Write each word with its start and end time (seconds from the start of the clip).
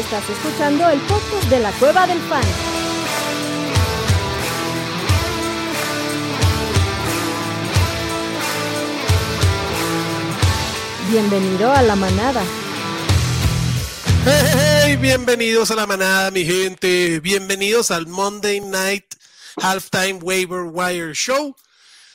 Estás 0.00 0.30
escuchando 0.30 0.88
el 0.88 0.98
podcast 1.00 1.44
de 1.50 1.60
la 1.60 1.70
Cueva 1.72 2.06
del 2.06 2.18
Fan. 2.20 2.42
Bienvenido 11.10 11.70
a 11.70 11.82
la 11.82 11.96
manada. 11.96 12.42
Hey, 14.24 14.96
bienvenidos 14.96 15.70
a 15.70 15.74
la 15.74 15.86
manada, 15.86 16.30
mi 16.30 16.46
gente. 16.46 17.20
Bienvenidos 17.20 17.90
al 17.90 18.06
Monday 18.06 18.62
Night 18.62 19.04
Halftime 19.60 20.14
Waiver 20.22 20.62
Wire 20.62 21.12
Show. 21.12 21.54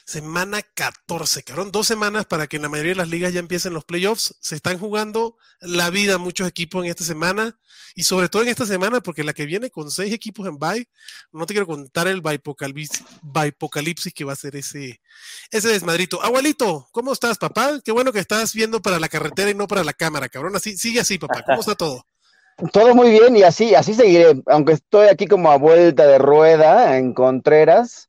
Semana 0.06 0.62
14, 0.62 1.42
cabrón. 1.42 1.72
Dos 1.72 1.88
semanas 1.88 2.26
para 2.28 2.46
que 2.46 2.58
en 2.58 2.62
la 2.62 2.70
mayoría 2.70 2.92
de 2.92 2.98
las 2.98 3.10
ligas 3.10 3.34
ya 3.34 3.40
empiecen 3.40 3.74
los 3.74 3.86
playoffs. 3.86 4.36
Se 4.40 4.56
están 4.56 4.78
jugando 4.78 5.36
la 5.62 5.90
vida 5.90 6.20
muchos 6.20 6.48
equipos 6.48 6.84
en 6.84 6.92
esta 6.92 7.04
semana. 7.04 7.58
Y 7.96 8.04
sobre 8.04 8.30
todo 8.30 8.44
en 8.44 8.50
esta 8.50 8.68
semana, 8.68 9.02
porque 9.02 9.24
la 9.24 9.34
que 9.34 9.48
viene 9.48 9.72
con 9.72 9.90
seis 9.90 10.14
equipos 10.14 10.48
en 10.48 10.60
bye, 10.60 10.88
no 11.32 11.48
te 11.48 11.56
quiero 11.56 11.66
contar 11.66 12.08
el 12.08 12.22
bipocalipsis 12.22 14.14
que 14.14 14.24
va 14.24 14.34
a 14.34 14.36
ser 14.36 14.56
ese, 14.56 15.02
ese 15.50 15.70
desmadrito. 15.70 16.22
Abuelito, 16.22 16.88
¿cómo 16.92 17.12
estás, 17.12 17.40
papá? 17.40 17.80
Qué 17.84 17.92
bueno 17.92 18.14
que 18.14 18.20
estás 18.20 18.54
viendo 18.54 18.84
para 18.84 19.00
la 19.00 19.10
carretera 19.10 19.50
y 19.50 19.56
no 19.56 19.68
para 19.68 19.84
la 19.84 19.94
cámara, 19.94 20.30
cabrón. 20.30 20.56
Así, 20.56 20.78
sigue 20.78 21.00
así, 21.00 21.18
papá. 21.18 21.42
¿Cómo 21.44 21.62
está 21.62 21.74
todo? 21.74 22.06
Todo 22.72 22.94
muy 22.94 23.10
bien 23.10 23.36
y 23.36 23.44
así, 23.44 23.74
así 23.74 23.94
seguiré, 23.94 24.42
aunque 24.46 24.74
estoy 24.74 25.08
aquí 25.08 25.26
como 25.26 25.52
a 25.52 25.58
vuelta 25.58 26.06
de 26.06 26.20
rueda 26.20 26.98
en 26.98 27.14
Contreras, 27.14 28.08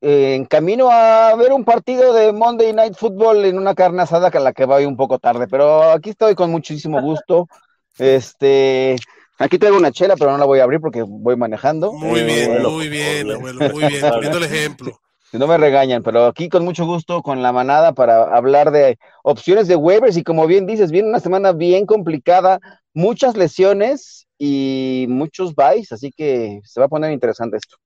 en 0.00 0.44
camino 0.44 0.90
a 0.90 1.34
ver 1.36 1.52
un 1.52 1.64
partido 1.64 2.12
de 2.12 2.32
Monday 2.32 2.72
Night 2.72 2.94
Football 2.94 3.44
en 3.44 3.58
una 3.58 3.74
carne 3.74 4.02
asada 4.02 4.30
que 4.30 4.38
a 4.38 4.40
la 4.40 4.52
que 4.52 4.64
voy 4.64 4.84
un 4.84 4.96
poco 4.96 5.18
tarde, 5.18 5.48
pero 5.48 5.82
aquí 5.90 6.10
estoy 6.10 6.34
con 6.34 6.50
muchísimo 6.50 7.00
gusto. 7.00 7.48
Este, 7.98 8.96
aquí 9.38 9.58
traigo 9.58 9.76
una 9.76 9.92
chela, 9.92 10.16
pero 10.16 10.30
no 10.30 10.38
la 10.38 10.46
voy 10.46 10.60
a 10.60 10.62
abrir 10.62 10.80
porque 10.80 11.02
voy 11.06 11.36
manejando. 11.36 11.92
Muy 11.92 12.22
bien, 12.22 12.62
muy 12.62 12.88
bien, 12.88 13.30
abuelo, 13.30 13.68
muy 13.70 13.86
bien, 13.86 14.02
viendo 14.18 14.38
el 14.38 14.44
ejemplo. 14.44 14.98
No 15.34 15.46
me 15.46 15.56
regañan, 15.56 16.02
pero 16.02 16.26
aquí 16.26 16.50
con 16.50 16.62
mucho 16.62 16.84
gusto 16.84 17.22
con 17.22 17.42
la 17.42 17.52
manada 17.52 17.92
para 17.92 18.24
hablar 18.36 18.70
de 18.70 18.98
opciones 19.22 19.66
de 19.66 19.76
waivers 19.76 20.18
y 20.18 20.24
como 20.24 20.46
bien 20.46 20.66
dices, 20.66 20.90
viene 20.90 21.08
una 21.08 21.20
semana 21.20 21.52
bien 21.52 21.86
complicada, 21.86 22.60
muchas 22.92 23.34
lesiones 23.34 24.26
y 24.36 25.06
muchos 25.08 25.54
buys, 25.54 25.90
así 25.90 26.10
que 26.14 26.60
se 26.64 26.80
va 26.80 26.84
a 26.86 26.90
poner 26.90 27.12
interesante 27.12 27.56
esto. 27.56 27.76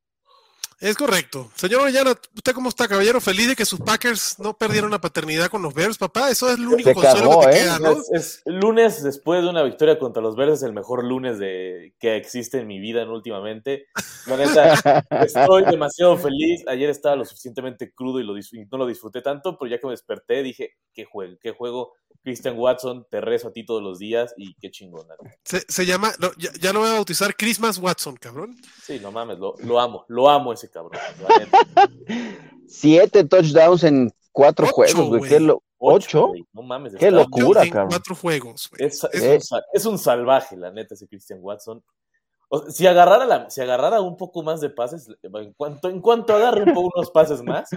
Es 0.79 0.95
correcto. 0.95 1.51
Señor 1.55 1.81
Orellana, 1.83 2.11
¿usted 2.11 2.53
cómo 2.53 2.69
está, 2.69 2.87
caballero? 2.87 3.19
Feliz 3.19 3.49
de 3.49 3.57
que 3.57 3.65
sus 3.65 3.81
Packers 3.81 4.39
no 4.39 4.59
perdieron 4.59 4.91
la 4.91 5.01
paternidad 5.01 5.49
con 5.49 5.63
los 5.63 5.73
Bears, 5.73 5.97
papá. 5.97 6.31
Eso 6.31 6.51
es 6.51 6.59
el 6.59 6.69
único 6.69 6.93
consuelo 6.93 7.41
que 7.41 7.47
te 7.47 7.57
¿eh? 7.57 7.61
queda, 7.63 7.79
¿no? 7.79 7.97
Es, 8.13 8.43
lunes 8.45 9.03
después 9.03 9.43
de 9.43 9.49
una 9.49 9.63
victoria 9.63 9.99
contra 9.99 10.23
los 10.23 10.37
Bears, 10.37 10.55
es 10.55 10.63
el 10.65 10.75
mejor 10.75 11.03
lunes 11.03 11.39
de, 11.39 11.95
que 11.99 12.17
existe 12.17 12.59
en 12.59 12.67
mi 12.67 12.79
vida 12.79 13.11
últimamente. 13.11 13.87
La 14.27 14.37
neta, 14.37 15.03
estoy 15.25 15.65
demasiado 15.65 16.19
feliz. 16.19 16.63
Ayer 16.69 16.91
estaba 16.91 17.17
lo 17.17 17.25
suficientemente 17.25 17.95
crudo 17.95 18.21
y, 18.21 18.25
lo, 18.25 18.35
no 18.71 18.79
lo 18.79 18.87
disfruté 18.87 19.23
tanto, 19.23 19.57
pero 19.59 19.71
ya 19.71 19.81
que 19.81 19.87
me 19.87 19.93
desperté 19.93 20.43
dije, 20.43 20.75
qué 20.93 21.07
juego, 21.07 21.39
qué 21.41 21.53
juego. 21.53 21.95
Christian 22.23 22.59
Watson, 22.59 23.07
te 23.09 23.21
rezo 23.21 23.49
a 23.49 23.53
ti 23.53 23.65
todos 23.65 23.81
los 23.81 24.01
días 24.01 24.35
y 24.37 24.57
qué 24.57 24.71
chingón. 24.73 25.07
Se, 25.45 25.87
llama, 25.87 26.13
ya, 26.37 26.73
lo 26.73 26.81
voy 26.81 26.89
a 26.89 26.95
bautizar 26.95 27.37
Christmas 27.37 27.79
Watson, 27.79 28.17
cabrón. 28.17 28.57
Sí, 28.83 28.99
no 29.01 29.13
mames, 29.13 29.39
lo, 29.39 29.55
lo 29.61 29.79
amo, 29.79 30.05
lo 30.09 30.29
amo 30.29 30.53
ese 30.53 30.66
cabrón. 30.69 31.00
Siete 32.67 33.25
touchdowns 33.25 33.84
en 33.84 34.12
cuatro 34.33 34.67
juegos, 34.67 35.08
güey. 35.08 35.31
¿Qué 35.31 35.41
lo... 35.41 35.62
¿Ocho? 35.78 36.33
no 36.53 36.62
mames. 36.62 36.95
Qué 36.97 37.11
locura, 37.11 37.62
cabrón. 37.69 37.89
Cuatro 37.91 38.14
juegos, 38.14 38.70
güey. 38.70 38.89
Es, 38.89 39.07
es, 39.73 39.86
un, 39.86 39.98
salvaje, 39.98 40.57
la 40.57 40.70
neta, 40.73 40.95
ese 40.95 41.07
Christian 41.07 41.41
Watson. 41.42 41.83
Si, 42.68 42.86
agarrara 42.86 43.24
la, 43.24 43.51
si 43.51 43.61
agarrara 43.61 44.01
un 44.01 44.17
poco 44.17 44.42
más 44.42 44.61
de 44.61 44.70
pases, 44.70 45.08
en 45.23 45.52
cuanto, 45.55 45.89
en 45.89 46.01
cuanto 46.01 46.34
agarre 46.34 46.62
un 46.62 46.74
poco 46.74 46.90
unos 46.96 47.11
pases 47.11 47.42
más, 47.42 47.70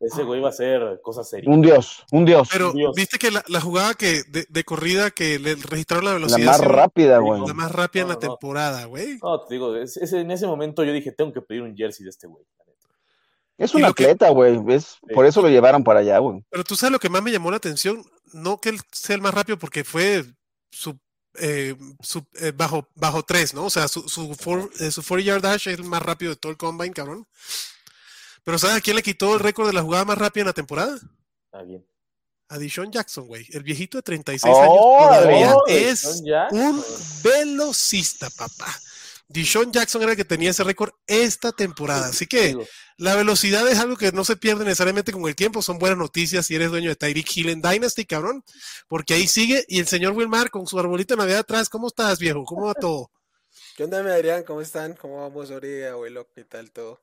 ese 0.00 0.24
güey 0.24 0.40
va 0.40 0.48
a 0.48 0.52
ser 0.52 1.00
cosas 1.02 1.28
serias. 1.28 1.54
Un 1.54 1.60
dios, 1.60 2.04
un 2.10 2.24
dios. 2.24 2.48
Pero 2.50 2.72
viste 2.94 3.18
que 3.18 3.30
la, 3.30 3.60
jugada 3.60 3.94
que 3.94 4.22
de, 4.26 4.64
corrida 4.64 5.10
que 5.10 5.38
le 5.38 5.54
registraron 5.54 6.06
la 6.06 6.14
velocidad. 6.14 6.38
La 6.38 6.52
más 6.52 6.60
rápida, 6.60 7.18
güey. 7.18 7.46
La 7.46 7.54
más 7.54 7.72
rápida 7.72 8.02
en 8.02 8.08
la 8.08 8.18
temporada, 8.18 8.86
güey. 8.86 9.18
No, 9.22 9.40
te 9.40 9.54
digo, 9.54 9.76
en 9.76 10.30
ese 10.30 10.46
momento 10.46 10.84
yo 10.84 10.92
dije, 10.92 11.12
tengo 11.12 11.32
que 11.32 11.42
pedir 11.42 11.62
un 11.62 11.76
jersey 11.76 12.04
de 12.04 12.10
este 12.10 12.26
güey. 12.26 12.44
Es 13.58 13.74
un 13.74 13.84
atleta, 13.84 14.30
güey. 14.30 14.58
Por 15.12 15.26
eso 15.26 15.42
lo 15.42 15.48
llevaron 15.48 15.82
para 15.82 16.00
allá, 16.00 16.18
güey. 16.18 16.44
Pero 16.48 16.64
tú 16.64 16.76
sabes 16.76 16.92
lo 16.92 16.98
que 16.98 17.10
más 17.10 17.22
me 17.22 17.32
llamó 17.32 17.50
la 17.50 17.56
atención, 17.56 18.04
no 18.32 18.58
que 18.58 18.70
él 18.70 18.78
sea 18.92 19.16
el 19.16 19.22
más 19.22 19.34
rápido 19.34 19.58
porque 19.58 19.84
fue 19.84 20.24
su, 20.70 20.98
eh, 21.40 21.76
eh, 22.40 22.52
bajo, 22.54 22.88
bajo 22.94 23.22
tres, 23.22 23.54
¿no? 23.54 23.64
O 23.66 23.70
sea, 23.70 23.88
su, 23.88 24.08
su, 24.08 24.34
four, 24.34 24.70
eh, 24.80 24.90
su 24.90 25.02
yard 25.18 25.42
dash 25.42 25.68
es 25.68 25.78
el 25.78 25.84
más 25.84 26.02
rápido 26.02 26.30
de 26.30 26.36
todo 26.36 26.52
el 26.52 26.58
combine, 26.58 26.92
cabrón. 26.92 27.26
Pero 28.44 28.58
¿sabes 28.58 28.76
a 28.76 28.80
quién 28.80 28.96
le 28.96 29.02
quitó 29.02 29.34
el 29.34 29.40
récord 29.40 29.66
de 29.66 29.72
la 29.72 29.82
jugada 29.82 30.04
más 30.04 30.18
rápida 30.18 30.42
en 30.42 30.46
la 30.46 30.52
temporada? 30.52 30.98
¿A 31.52 31.62
quién? 31.64 31.86
A 32.48 32.58
Dishon 32.58 32.90
Jackson, 32.90 33.26
güey. 33.26 33.46
El 33.50 33.62
viejito 33.62 33.98
de 33.98 34.02
36 34.02 34.54
años 34.54 34.68
todavía 34.68 35.54
es 35.66 36.22
un 36.50 36.82
velocista, 37.22 38.30
papá. 38.30 38.74
Dishon 39.28 39.72
Jackson 39.72 40.02
era 40.02 40.12
el 40.12 40.16
que 40.16 40.24
tenía 40.24 40.50
ese 40.50 40.64
récord 40.64 40.90
esta 41.06 41.52
temporada. 41.52 42.06
Así 42.06 42.26
que 42.26 42.56
la 42.96 43.14
velocidad 43.14 43.68
es 43.68 43.78
algo 43.78 43.96
que 43.96 44.10
no 44.10 44.24
se 44.24 44.36
pierde 44.36 44.64
necesariamente 44.64 45.12
con 45.12 45.26
el 45.28 45.36
tiempo. 45.36 45.60
Son 45.60 45.78
buenas 45.78 45.98
noticias 45.98 46.46
si 46.46 46.54
eres 46.54 46.70
dueño 46.70 46.88
de 46.88 46.96
Tyreek 46.96 47.36
Hill 47.36 47.50
en 47.50 47.60
Dynasty, 47.60 48.06
cabrón. 48.06 48.42
Porque 48.88 49.14
ahí 49.14 49.26
sigue. 49.26 49.64
Y 49.68 49.80
el 49.80 49.86
señor 49.86 50.14
Wilmar 50.14 50.50
con 50.50 50.66
su 50.66 50.78
arbolito 50.78 51.14
de 51.14 51.18
Navidad 51.18 51.40
atrás. 51.40 51.68
¿Cómo 51.68 51.88
estás, 51.88 52.18
viejo? 52.18 52.44
¿Cómo 52.44 52.66
va 52.66 52.74
todo? 52.74 53.10
¿Qué 53.76 53.84
onda, 53.84 54.02
mi 54.02 54.10
Adrián? 54.10 54.44
¿Cómo 54.44 54.62
están? 54.62 54.94
¿Cómo 54.94 55.20
vamos, 55.20 55.50
Ori, 55.50 55.84
abuelo? 55.84 56.26
¿Qué 56.34 56.44
tal 56.44 56.72
todo? 56.72 57.02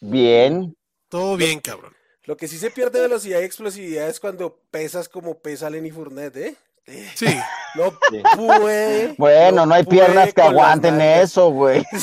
Bien. 0.00 0.76
Todo 1.08 1.36
bien, 1.36 1.60
cabrón. 1.60 1.94
Lo 2.24 2.36
que 2.36 2.48
sí 2.48 2.58
se 2.58 2.70
pierde 2.70 3.00
velocidad 3.00 3.40
y 3.40 3.44
explosividad 3.44 4.08
es 4.08 4.20
cuando 4.20 4.62
pesas 4.70 5.08
como 5.08 5.40
pesa 5.40 5.70
Lenny 5.70 5.90
Fournette, 5.90 6.36
¿eh? 6.36 6.56
Sí. 7.14 7.26
No 7.74 7.92
puede. 8.36 9.14
Bueno, 9.18 9.66
no, 9.66 9.74
hay 9.74 9.84
piernas 9.84 10.32
que 10.32 10.42
aguanten 10.42 11.00
eso, 11.00 11.50
güey. 11.50 11.84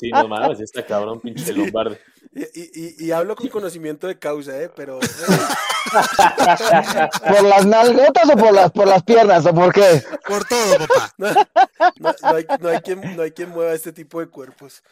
Sí, 0.00 0.10
no 0.10 0.28
mames, 0.28 0.60
está 0.60 0.84
cabrón, 0.84 1.20
pinche 1.20 1.52
lombarde. 1.52 1.98
Y, 2.54 3.06
y, 3.06 3.10
hablo 3.10 3.34
con 3.34 3.48
conocimiento 3.48 4.06
de 4.06 4.18
causa, 4.18 4.62
¿eh? 4.62 4.70
Pero. 4.74 5.00
¿Por 7.28 7.42
las 7.42 7.66
nalgotas 7.66 8.30
o 8.30 8.36
por 8.36 8.52
las, 8.52 8.70
por 8.70 8.86
las 8.86 9.02
piernas? 9.02 9.44
¿O 9.46 9.54
por 9.54 9.72
qué? 9.72 10.02
Por 10.26 10.44
todo, 10.44 10.78
papá. 10.78 11.14
No, 12.00 12.12
hay, 12.34 12.44
no, 12.60 12.68
hay, 12.68 12.80
quien, 12.80 13.16
no 13.16 13.22
hay 13.22 13.30
quien 13.30 13.50
mueva 13.50 13.72
este 13.72 13.92
tipo 13.92 14.18
de 14.20 14.26
cuerpos. 14.26 14.82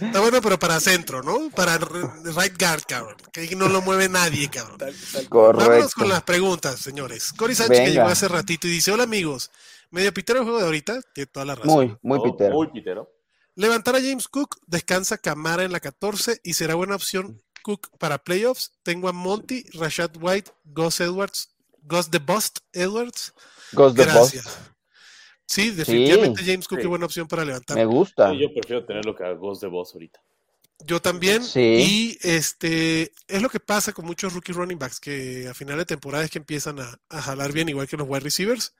Está 0.00 0.20
bueno, 0.20 0.40
pero 0.42 0.58
para 0.58 0.80
centro, 0.80 1.22
¿no? 1.22 1.50
Para 1.50 1.78
right 1.78 2.58
guard, 2.58 2.82
cabrón. 2.88 3.16
Que 3.32 3.42
ahí 3.42 3.54
no 3.54 3.68
lo 3.68 3.82
mueve 3.82 4.08
nadie, 4.08 4.48
cabrón. 4.48 4.78
Correcto. 5.28 5.68
Vámonos 5.68 5.94
con 5.94 6.08
las 6.08 6.22
preguntas, 6.22 6.80
señores. 6.80 7.34
Cory 7.34 7.54
Sánchez 7.54 7.80
que 7.80 7.92
llegó 7.92 8.08
hace 8.08 8.28
ratito 8.28 8.66
y 8.66 8.70
dice: 8.70 8.92
Hola, 8.92 9.04
amigos. 9.04 9.50
Medio 9.90 10.12
pitero 10.14 10.38
el 10.38 10.46
juego 10.46 10.58
de 10.58 10.64
ahorita, 10.64 11.00
tiene 11.12 11.26
toda 11.26 11.44
la 11.44 11.54
razón. 11.54 11.74
Muy, 11.74 11.98
muy 12.02 12.18
oh, 12.18 12.22
pitero. 12.22 12.54
Muy 12.54 12.68
pitero. 12.68 13.10
Levantar 13.54 13.96
a 13.96 14.00
James 14.00 14.28
Cook, 14.28 14.56
descansa 14.66 15.18
Camara 15.18 15.64
en 15.64 15.72
la 15.72 15.80
14 15.80 16.40
y 16.42 16.54
será 16.54 16.74
buena 16.74 16.96
opción 16.96 17.42
Cook 17.62 17.90
para 17.98 18.18
playoffs. 18.18 18.72
Tengo 18.82 19.08
a 19.08 19.12
Monty, 19.12 19.64
Rashad 19.74 20.12
White, 20.18 20.50
Gus 20.64 21.00
Edwards, 21.00 21.54
Gus 21.82 22.10
the 22.10 22.18
Bust 22.18 22.60
Edwards. 22.72 23.34
Gus 23.72 23.94
the 23.94 24.04
Gracias. 24.04 24.58
Sí, 25.46 25.70
definitivamente 25.70 26.42
James 26.42 26.66
Cook 26.66 26.78
es 26.78 26.86
buena 26.86 27.04
opción 27.04 27.28
para 27.28 27.44
levantar. 27.44 27.76
Me 27.76 27.84
gusta. 27.84 28.32
yo 28.32 28.52
prefiero 28.54 28.86
tenerlo 28.86 29.14
que 29.14 29.24
a 29.24 29.32
Gus 29.32 29.60
the 29.60 29.66
Boss 29.66 29.92
ahorita. 29.92 30.22
Yo 30.84 31.00
también. 31.00 31.42
Y 31.54 32.18
este 32.22 33.12
es 33.28 33.42
lo 33.42 33.50
que 33.50 33.60
pasa 33.60 33.92
con 33.92 34.06
muchos 34.06 34.32
rookie 34.32 34.52
running 34.52 34.78
backs 34.78 34.98
que 34.98 35.46
a 35.46 35.54
final 35.54 35.76
de 35.76 35.84
temporada 35.84 36.24
es 36.24 36.30
que 36.30 36.38
empiezan 36.38 36.80
a, 36.80 36.98
a 37.10 37.20
jalar 37.20 37.52
bien, 37.52 37.68
igual 37.68 37.86
que 37.86 37.98
los 37.98 38.08
wide 38.08 38.20
receivers. 38.20 38.74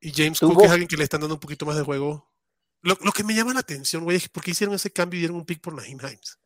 Y 0.00 0.12
James 0.12 0.40
Cook 0.40 0.64
es 0.64 0.70
alguien 0.70 0.88
que 0.88 0.96
le 0.96 1.04
están 1.04 1.20
dando 1.20 1.36
un 1.36 1.40
poquito 1.40 1.64
más 1.64 1.76
de 1.76 1.82
juego 1.82 2.31
lo, 2.82 3.12
que 3.12 3.24
me 3.24 3.34
llama 3.34 3.54
la 3.54 3.60
atención, 3.60 4.04
güey, 4.04 4.16
es 4.16 4.28
por 4.28 4.42
qué 4.42 4.50
hicieron 4.50 4.74
ese 4.74 4.90
cambio 4.90 5.18
y 5.18 5.20
dieron 5.20 5.36
un 5.36 5.44
pick 5.44 5.60
por 5.60 5.74
Naheem 5.74 5.98
Himes. 5.98 6.38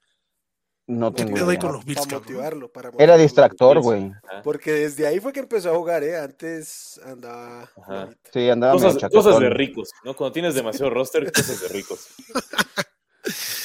No 0.89 1.13
tengo 1.13 1.37
idea. 1.37 1.59
Con 1.59 1.73
los 1.73 1.85
para 1.85 2.19
motivarlo, 2.21 2.71
para 2.71 2.91
Era 2.99 3.17
distractor, 3.17 3.81
güey. 3.81 4.13
Porque 4.45 4.73
desde 4.73 5.07
ahí 5.07 5.19
fue 5.19 5.33
que 5.33 5.41
empezó 5.41 5.73
a 5.73 5.77
jugar, 5.77 6.05
¿eh? 6.05 6.17
Antes 6.17 7.01
andaba. 7.05 7.69
Sí, 8.33 8.49
andaba 8.49 8.75
cosas, 8.75 9.11
cosas 9.11 9.41
de 9.41 9.51
ricos, 9.51 9.91
¿no? 10.05 10.15
Cuando 10.15 10.33
tienes 10.33 10.55
demasiado 10.55 10.91
roster, 10.91 11.33
cosas 11.33 11.61
de 11.61 11.69
ricos. 11.69 12.07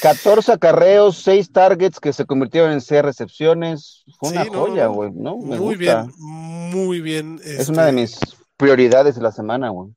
14 0.02 0.54
acarreos, 0.54 1.22
6 1.22 1.52
targets 1.52 2.00
que 2.00 2.12
se 2.12 2.26
convirtieron 2.26 2.72
en 2.72 2.82
6 2.82 3.04
recepciones. 3.04 4.04
Fue 4.20 4.32
una 4.32 4.46
joya, 4.46 4.88
güey, 4.88 5.12
¿no? 5.12 5.38
muy 5.38 5.76
bien, 5.76 6.12
muy 6.18 7.02
bien. 7.02 7.40
Es 7.44 7.70
una 7.70 7.86
de 7.86 8.02
este 8.02 8.02
mis 8.02 8.38
prioridades 8.58 9.16
de 9.16 9.22
la 9.22 9.32
semana, 9.32 9.70
güey. 9.70 9.92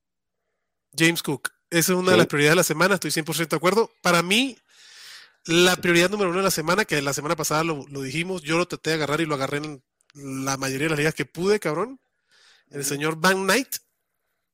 James 0.94 1.22
Cook. 1.22 1.50
Esa 1.74 1.92
es 1.92 1.98
una 1.98 2.12
de 2.12 2.18
las 2.18 2.28
prioridades 2.28 2.52
de 2.52 2.56
la 2.56 2.62
semana, 2.62 2.94
estoy 2.94 3.10
100% 3.10 3.48
de 3.48 3.56
acuerdo. 3.56 3.90
Para 4.00 4.22
mí, 4.22 4.56
la 5.44 5.74
prioridad 5.74 6.08
número 6.08 6.30
uno 6.30 6.38
de 6.38 6.44
la 6.44 6.52
semana, 6.52 6.84
que 6.84 7.02
la 7.02 7.12
semana 7.12 7.34
pasada 7.34 7.64
lo, 7.64 7.84
dijimos, 8.00 8.42
yo 8.42 8.58
lo 8.58 8.68
traté 8.68 8.90
de 8.90 8.94
agarrar 8.94 9.20
y 9.20 9.26
lo 9.26 9.34
agarré 9.34 9.58
en 9.58 9.82
la 10.14 10.56
mayoría 10.56 10.84
de 10.84 10.90
las 10.90 10.98
ligas 10.98 11.14
que 11.14 11.24
pude, 11.24 11.58
cabrón. 11.58 11.98
El 12.70 12.84
señor 12.84 13.16
Van 13.16 13.42
Knight, 13.42 13.78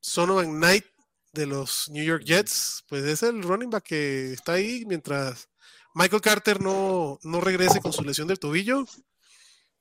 Sonovan 0.01 0.53
Knight 0.53 0.87
de 1.35 1.45
los 1.45 1.91
New 1.91 2.03
York 2.03 2.25
Jets, 2.25 2.85
pues 2.89 3.05
es 3.05 3.23
el 3.23 3.43
running 3.43 3.69
back 3.69 3.85
que 3.85 4.33
está 4.33 4.55
ahí 4.55 4.87
mientras 4.87 5.51
Michael 5.93 6.23
Carter 6.23 6.63
no, 6.63 7.19
no 7.23 7.43
regrese 7.43 7.83
con 7.83 7.93
su 7.93 8.03
lesión 8.03 8.29
del 8.29 8.39
tobillo. 8.39 8.87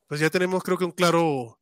Pues 0.07 0.19
ya 0.19 0.29
tenemos 0.29 0.61
creo 0.61 0.77
que 0.77 0.83
un 0.83 0.91
claro 0.91 1.57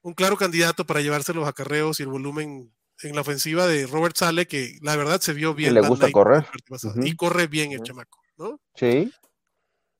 un 0.00 0.14
claro 0.14 0.38
candidato 0.38 0.86
para 0.86 1.02
llevarse 1.02 1.34
los 1.34 1.46
acarreos 1.46 2.00
y 2.00 2.04
el 2.04 2.08
volumen 2.08 2.72
en 3.02 3.14
la 3.14 3.20
ofensiva 3.20 3.66
de 3.66 3.86
Robert 3.86 4.16
Sale, 4.16 4.46
que 4.46 4.78
la 4.82 4.96
verdad 4.96 5.20
se 5.20 5.32
vio 5.32 5.54
bien. 5.54 5.74
Le 5.74 5.80
gusta 5.80 6.10
correr. 6.10 6.46
Y 7.02 7.14
corre 7.14 7.46
bien 7.46 7.72
el 7.72 7.82
chamaco, 7.82 8.20
¿no? 8.36 8.60
Sí. 8.74 9.12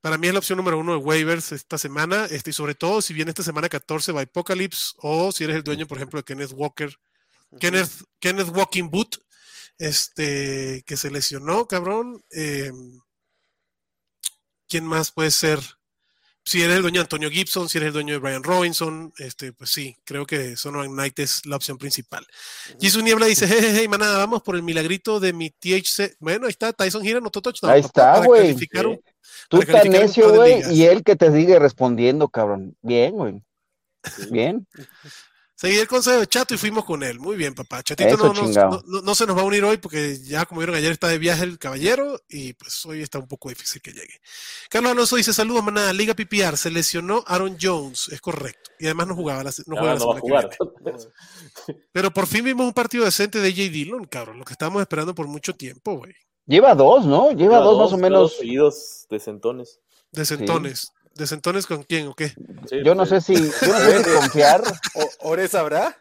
Para 0.01 0.19
mí 0.19 0.29
es 0.29 0.33
la 0.33 0.39
opción 0.39 0.57
número 0.57 0.79
uno 0.79 0.93
de 0.93 0.99
waivers 0.99 1.53
esta 1.53 1.79
semana, 1.79 2.27
este, 2.27 2.51
y 2.51 2.53
sobre 2.53 2.75
todo 2.75 3.03
si 3.03 3.13
viene 3.13 3.31
esta 3.31 3.43
semana 3.43 3.69
14 3.69 4.13
va 4.13 4.21
Apocalypse, 4.21 4.95
o 4.99 5.33
si 5.33 5.45
eres 5.45 5.57
el 5.57 5.65
dueño, 5.65 5.87
por 5.87 5.99
ejemplo, 5.99 6.21
de 6.21 6.25
Kenneth 6.25 6.53
Walker, 6.53 6.95
Kenneth, 7.59 7.91
Kenneth 8.21 8.49
Walking 8.55 8.89
Boot, 8.89 9.19
este, 9.79 10.83
que 10.87 10.97
se 10.97 11.11
lesionó, 11.11 11.67
cabrón. 11.67 12.23
Eh, 12.31 12.73
¿Quién 14.69 14.85
más 14.85 15.13
puede 15.13 15.31
ser? 15.31 15.61
Si 16.47 16.63
eres 16.63 16.77
el 16.77 16.83
dueño 16.83 17.01
de 17.01 17.03
Antonio 17.03 17.29
Gibson, 17.29 17.69
si 17.69 17.79
eres 17.79 17.89
el 17.89 17.95
dueño 17.95 18.15
de 18.15 18.21
Brian 18.21 18.45
Robinson, 18.45 19.13
este, 19.19 19.53
pues 19.53 19.71
sí, 19.71 19.97
creo 20.05 20.25
que 20.25 20.55
Sonoran 20.55 20.93
Knight 20.93 21.19
es 21.19 21.45
la 21.45 21.57
opción 21.57 21.77
principal. 21.77 22.25
Uh 22.81 23.03
Niebla 23.03 23.27
dice, 23.27 23.49
hey, 23.49 23.73
hey, 23.75 23.89
manada, 23.89 24.19
vamos 24.19 24.43
por 24.43 24.55
el 24.55 24.63
milagrito 24.63 25.19
de 25.19 25.33
mi 25.33 25.51
THC. 25.51 26.17
Bueno, 26.21 26.47
ahí 26.47 26.51
está, 26.51 26.73
Tyson 26.73 27.03
Gira 27.03 27.19
no 27.19 27.31
touchdown. 27.31 27.73
Ahí 27.73 27.81
está, 27.81 28.25
güey. 28.25 28.55
Tú 29.49 29.61
estás 29.61 29.87
necio, 29.87 30.33
güey, 30.33 30.63
y 30.73 30.85
él 30.85 31.03
que 31.03 31.17
te 31.17 31.33
sigue 31.33 31.59
respondiendo, 31.59 32.29
cabrón. 32.29 32.77
Bien, 32.81 33.13
güey. 33.13 33.43
Bien. 34.31 34.65
Seguí 35.57 35.79
el 35.79 35.89
consejo 35.89 36.21
de 36.21 36.27
Chato 36.27 36.53
y 36.53 36.59
fuimos 36.59 36.85
con 36.85 37.03
él. 37.03 37.19
Muy 37.19 37.35
bien, 37.35 37.55
papá. 37.55 37.83
Chatito 37.83 38.19
no, 38.19 38.33
no, 39.03 39.15
se 39.15 39.27
nos 39.27 39.37
va 39.37 39.41
a 39.41 39.45
unir 39.45 39.65
hoy 39.65 39.79
porque 39.79 40.19
ya, 40.19 40.45
como 40.45 40.59
vieron, 40.59 40.77
ayer 40.77 40.93
está 40.93 41.09
de 41.09 41.17
viaje 41.17 41.45
el 41.45 41.59
caballero 41.59 42.21
y 42.29 42.53
pues 42.53 42.85
hoy 42.85 43.01
está 43.01 43.19
un 43.19 43.27
poco 43.27 43.49
difícil 43.49 43.81
que 43.81 43.93
llegue. 43.93 44.21
Carlos 44.69 44.93
Alonso 44.93 45.17
dice: 45.17 45.33
Saludos, 45.33 45.65
manada. 45.65 45.95
Liga 45.95 46.13
PPR. 46.15 46.59
Se 46.59 46.71
lesionó 46.71 47.25
Aaron 47.27 47.57
Jones. 47.59 48.09
Es 48.09 48.21
correcto. 48.21 48.71
Y 48.79 48.85
además 48.85 49.07
no 49.07 49.15
jugaba 49.15 49.45
la, 49.45 49.51
no 49.67 49.77
juega 49.77 49.95
va 49.95 50.17
a 50.19 50.21
jugar. 50.21 50.51
Pero 51.91 52.11
por 52.11 52.27
fin 52.27 52.45
vimos 52.45 52.67
un 52.67 52.75
partido 52.75 53.07
decente 53.07 53.41
de 53.41 53.51
J. 53.51 53.63
Dillon, 53.71 54.05
cabrón. 54.05 54.39
Lo 54.39 54.45
que 54.45 54.53
estábamos 54.53 54.83
esperando 54.83 55.15
por 55.15 55.27
mucho 55.27 55.55
tiempo, 55.55 55.95
güey. 55.95 56.13
Lleva 56.45 56.75
dos, 56.75 57.07
¿no? 57.07 57.33
Lleva, 57.33 57.61
dos, 57.61 57.79
más 57.79 57.93
o 57.95 57.97
menos. 57.97 58.37
Seguidos 58.37 59.07
de 59.09 59.19
centones. 59.19 59.81
De 60.13 60.27
centones. 60.27 60.93
¿De 61.03 61.06
centones 61.25 61.67
con 61.67 61.85
quién 61.85 62.09
o 62.09 62.15
qué? 62.15 62.33
yo 62.85 62.95
no 62.95 63.07
sé 63.07 63.21
si, 63.21 63.35
yo 63.35 63.41
no 63.73 63.79
sé 63.79 64.05
si 64.05 64.11
confiar. 64.19 64.63
¿Ores 65.21 65.55
habrá? 65.55 65.97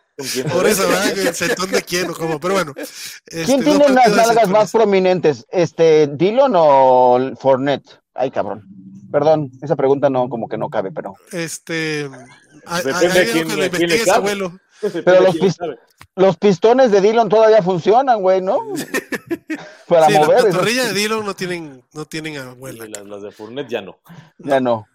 Ores 0.54 0.80
habrá 0.80 1.10
el 1.10 1.36
centón 1.36 1.72
de 1.72 1.82
quién 1.82 2.10
o 2.10 2.14
cómo, 2.14 2.40
pero 2.40 2.54
bueno. 2.54 2.74
Este, 2.78 3.46
¿Quién 3.46 3.64
tiene 3.64 3.90
las 3.90 4.16
nalgas 4.16 4.50
más 4.50 4.72
prominentes? 4.72 5.46
Este, 5.52 6.08
¿Dillon 6.08 6.54
o 6.56 7.36
Fournette? 7.40 8.00
Ay, 8.14 8.32
cabrón. 8.32 8.66
Perdón, 9.12 9.52
esa 9.62 9.76
pregunta 9.76 10.10
no, 10.10 10.28
como 10.30 10.48
que 10.48 10.58
no 10.58 10.70
cabe, 10.70 10.92
pero. 10.92 11.14
Este. 11.32 12.10
Depende 12.84 13.20
de 13.20 13.32
quién, 13.32 13.48
que 13.48 13.70
quién 13.70 13.90
le 13.90 14.12
abuelo. 14.12 14.60
Pero 14.82 15.22
los, 15.22 15.58
los, 16.16 16.38
pistones 16.38 16.92
de 16.92 17.02
Dillon 17.02 17.30
todavía 17.30 17.62
funcionan, 17.62 18.22
güey, 18.22 18.42
¿no? 18.42 18.60
Para 19.88 20.10
mover. 20.10 20.44
Las 20.44 20.56
torrillas 20.56 20.88
de 20.88 20.94
Dillon 20.94 21.26
no 21.26 21.34
tienen, 21.34 21.84
no 21.94 22.06
tienen 22.06 22.38
abuela. 22.38 22.86
las, 22.88 23.06
las, 23.06 23.22
de 23.22 23.32
Fournette 23.32 23.70
ya 23.70 23.82
no. 23.82 23.98
Ya 24.38 24.60
no. 24.60 24.88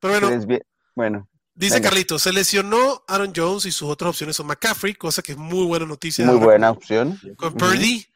Pero 0.00 0.28
bueno. 0.28 0.60
Bueno. 0.94 1.28
Dice 1.54 1.80
Carlito, 1.80 2.20
se 2.20 2.32
lesionó 2.32 3.02
Aaron 3.08 3.32
Jones 3.34 3.66
y 3.66 3.72
sus 3.72 3.90
otras 3.90 4.10
opciones 4.10 4.36
son 4.36 4.46
McCaffrey, 4.46 4.94
cosa 4.94 5.22
que 5.22 5.32
es 5.32 5.38
muy 5.38 5.66
buena 5.66 5.86
noticia. 5.86 6.24
Muy 6.24 6.36
buena 6.36 6.70
opción. 6.70 7.18
Con 7.36 7.54
Purdy. 7.54 8.06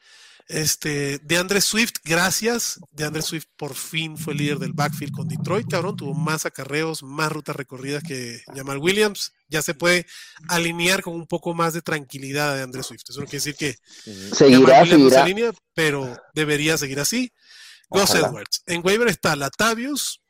Este, 0.53 1.19
de 1.19 1.39
Andre 1.39 1.63
Swift, 1.63 1.95
gracias. 2.05 2.79
De 2.91 3.05
Andre 3.05 3.23
Swift 3.23 3.47
por 3.57 3.75
fin 3.75 4.19
fue 4.19 4.35
líder 4.35 4.59
del 4.59 4.75
backfield 4.75 5.13
con 5.13 5.27
Detroit, 5.27 5.67
cabrón. 5.67 5.97
Tuvo 5.97 6.13
más 6.13 6.45
acarreos, 6.45 7.03
más 7.03 7.33
rutas 7.33 7.57
recorridas 7.57 8.03
que 8.03 8.43
Jamal 8.55 8.77
Williams. 8.77 9.33
Ya 9.49 9.63
se 9.63 9.73
puede 9.73 10.07
alinear 10.49 11.03
con 11.03 11.15
un 11.15 11.27
poco 11.27 11.55
más 11.55 11.73
de 11.73 11.81
tranquilidad 11.81 12.55
de 12.55 12.63
Andre 12.63 12.83
Swift. 12.83 13.05
Eso 13.09 13.21
no 13.21 13.27
quiere 13.27 13.45
decir 13.45 13.57
que 13.57 13.79
seguirá, 14.35 14.85
seguirá. 14.85 15.25
Línea, 15.25 15.53
pero 15.73 16.21
debería 16.35 16.77
seguir 16.77 17.01
así. 17.01 17.33
Gus 17.89 18.15
Edwards. 18.15 18.63
En 18.67 18.83
waiver 18.85 19.09
está 19.09 19.35
Latavius, 19.37 20.21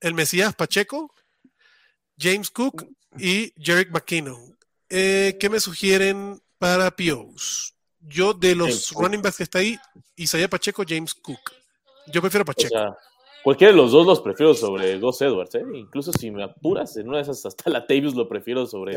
el 0.00 0.12
Mesías 0.12 0.54
Pacheco, 0.54 1.14
James 2.18 2.50
Cook 2.50 2.86
y 3.18 3.54
Jarek 3.56 3.90
McKinnon. 3.92 4.58
Eh, 4.90 5.38
¿Qué 5.40 5.48
me 5.48 5.60
sugieren 5.60 6.38
para 6.58 6.90
POs? 6.94 7.77
Yo 8.00 8.32
de 8.32 8.54
los 8.54 8.92
running 8.92 9.22
backs 9.22 9.38
que 9.38 9.42
está 9.42 9.58
ahí, 9.58 9.78
Isaiah 10.16 10.48
Pacheco, 10.48 10.84
James 10.86 11.14
Cook. 11.14 11.52
Yo 12.12 12.20
prefiero 12.20 12.44
Pacheco. 12.44 12.96
cualquiera 13.42 13.72
de 13.72 13.76
los 13.76 13.92
dos 13.92 14.06
los 14.06 14.20
prefiero 14.20 14.54
sobre 14.54 14.98
Gus 14.98 15.20
Edwards, 15.20 15.54
¿eh? 15.56 15.64
Incluso 15.74 16.12
si 16.12 16.30
me 16.30 16.42
apuras, 16.42 16.96
en 16.96 17.08
una 17.08 17.18
de 17.18 17.24
esas 17.24 17.44
hasta 17.44 17.70
la 17.70 17.86
Tavius 17.86 18.14
lo 18.14 18.28
prefiero 18.28 18.66
sobre, 18.66 18.96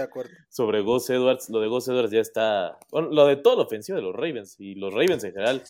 sobre 0.49 0.81
Gus 0.81 1.09
Edwards. 1.09 1.49
Lo 1.49 1.59
de 1.59 1.67
Gus 1.67 1.87
Edwards 1.87 2.11
ya 2.11 2.21
está. 2.21 2.77
Bueno, 2.91 3.09
lo 3.09 3.25
de 3.25 3.37
toda 3.37 3.57
la 3.57 3.63
ofensiva 3.63 3.97
de 3.97 4.03
los 4.03 4.15
Ravens 4.15 4.55
y 4.59 4.75
los 4.75 4.93
Ravens 4.93 5.23
en 5.23 5.33
general 5.33 5.63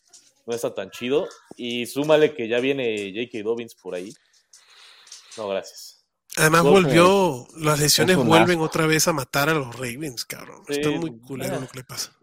no 0.45 0.53
está 0.53 0.73
tan 0.73 0.91
chido. 0.91 1.27
Y 1.55 1.85
súmale 1.85 2.33
que 2.33 2.47
ya 2.47 2.59
viene 2.59 3.11
J.K. 3.15 3.43
Dobbins 3.43 3.75
por 3.75 3.95
ahí. 3.95 4.13
No, 5.37 5.47
gracias. 5.47 6.05
Además 6.37 6.63
volvió, 6.63 7.45
las 7.57 7.79
lesiones 7.79 8.15
vuelven 8.17 8.61
otra 8.61 8.87
vez 8.87 9.07
a 9.07 9.13
matar 9.13 9.49
a 9.49 9.53
los 9.53 9.75
Ravens, 9.75 10.25
cabrón. 10.25 10.63
Está 10.67 10.89
muy 10.89 11.19
culero 11.19 11.59
lo 11.59 11.67
que 11.67 11.79
le 11.79 11.83
pasa. 11.83 12.15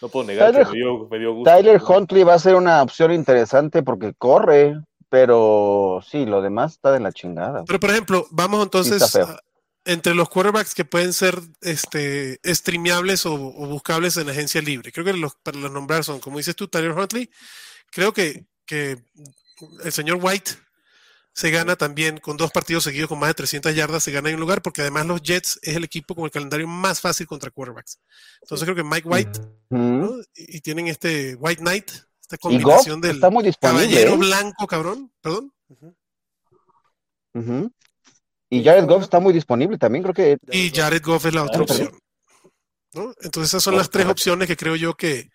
No 0.00 0.08
puedo 0.08 0.26
negar 0.26 0.52
Tyler, 0.52 0.66
que 0.66 0.72
me 1.10 1.18
dio, 1.18 1.34
gusto. 1.34 1.50
Tyler 1.50 1.80
Huntley 1.86 2.22
va 2.22 2.34
a 2.34 2.38
ser 2.38 2.54
una 2.54 2.82
opción 2.82 3.12
interesante 3.12 3.82
porque 3.82 4.14
corre, 4.14 4.76
pero 5.08 6.00
sí, 6.06 6.26
lo 6.26 6.40
demás 6.40 6.72
está 6.72 6.92
de 6.92 7.00
la 7.00 7.12
chingada. 7.12 7.64
Pero 7.66 7.80
por 7.80 7.90
ejemplo, 7.90 8.26
vamos 8.30 8.62
entonces 8.62 9.18
entre 9.84 10.14
los 10.14 10.28
quarterbacks 10.28 10.74
que 10.74 10.84
pueden 10.84 11.14
ser 11.14 11.40
este, 11.62 12.38
streameables 12.44 13.24
o, 13.24 13.36
buscables 13.36 14.18
en 14.18 14.28
agencia 14.28 14.60
libre. 14.60 14.92
Creo 14.92 15.04
que 15.04 15.14
los, 15.14 15.34
para 15.36 15.58
los 15.58 15.72
nombrar 15.72 16.04
son, 16.04 16.20
como 16.20 16.36
dices 16.36 16.54
tú, 16.54 16.68
Tyler 16.68 16.92
Huntley. 16.92 17.30
Creo 17.90 18.12
que, 18.12 18.44
que 18.66 18.98
el 19.82 19.92
señor 19.92 20.18
White 20.20 20.52
se 21.38 21.52
gana 21.52 21.76
también 21.76 22.18
con 22.18 22.36
dos 22.36 22.50
partidos 22.50 22.82
seguidos 22.82 23.08
con 23.08 23.20
más 23.20 23.28
de 23.28 23.34
300 23.34 23.72
yardas, 23.72 24.02
se 24.02 24.10
gana 24.10 24.28
en 24.28 24.34
un 24.34 24.40
lugar, 24.40 24.60
porque 24.60 24.80
además 24.80 25.06
los 25.06 25.22
Jets 25.22 25.60
es 25.62 25.76
el 25.76 25.84
equipo 25.84 26.16
con 26.16 26.24
el 26.24 26.32
calendario 26.32 26.66
más 26.66 27.00
fácil 27.00 27.28
contra 27.28 27.52
quarterbacks. 27.52 28.00
Entonces 28.42 28.64
creo 28.64 28.74
que 28.74 28.82
Mike 28.82 29.08
White, 29.08 29.40
y, 30.34 30.60
tienen 30.62 30.88
este 30.88 31.36
White 31.36 31.60
Knight, 31.60 31.92
esta 32.20 32.38
combinación 32.38 33.00
del 33.00 33.20
caballero 33.20 34.14
¿eh? 34.14 34.16
blanco, 34.16 34.66
cabrón, 34.66 35.12
perdón. 35.20 35.52
Y 38.50 38.64
Jared 38.64 38.86
Goff 38.86 39.04
está 39.04 39.20
muy 39.20 39.32
disponible 39.32 39.78
también, 39.78 40.02
creo 40.02 40.14
que. 40.14 40.38
Y 40.50 40.72
Jared 40.74 41.04
Goff 41.04 41.26
es 41.26 41.34
la 41.34 41.44
otra 41.44 41.62
opción. 41.62 41.96
Entonces 43.22 43.50
esas 43.50 43.62
son 43.62 43.76
las 43.76 43.90
tres 43.90 44.06
opciones 44.06 44.48
que 44.48 44.56
creo 44.56 44.74
yo 44.74 44.96
que, 44.96 45.30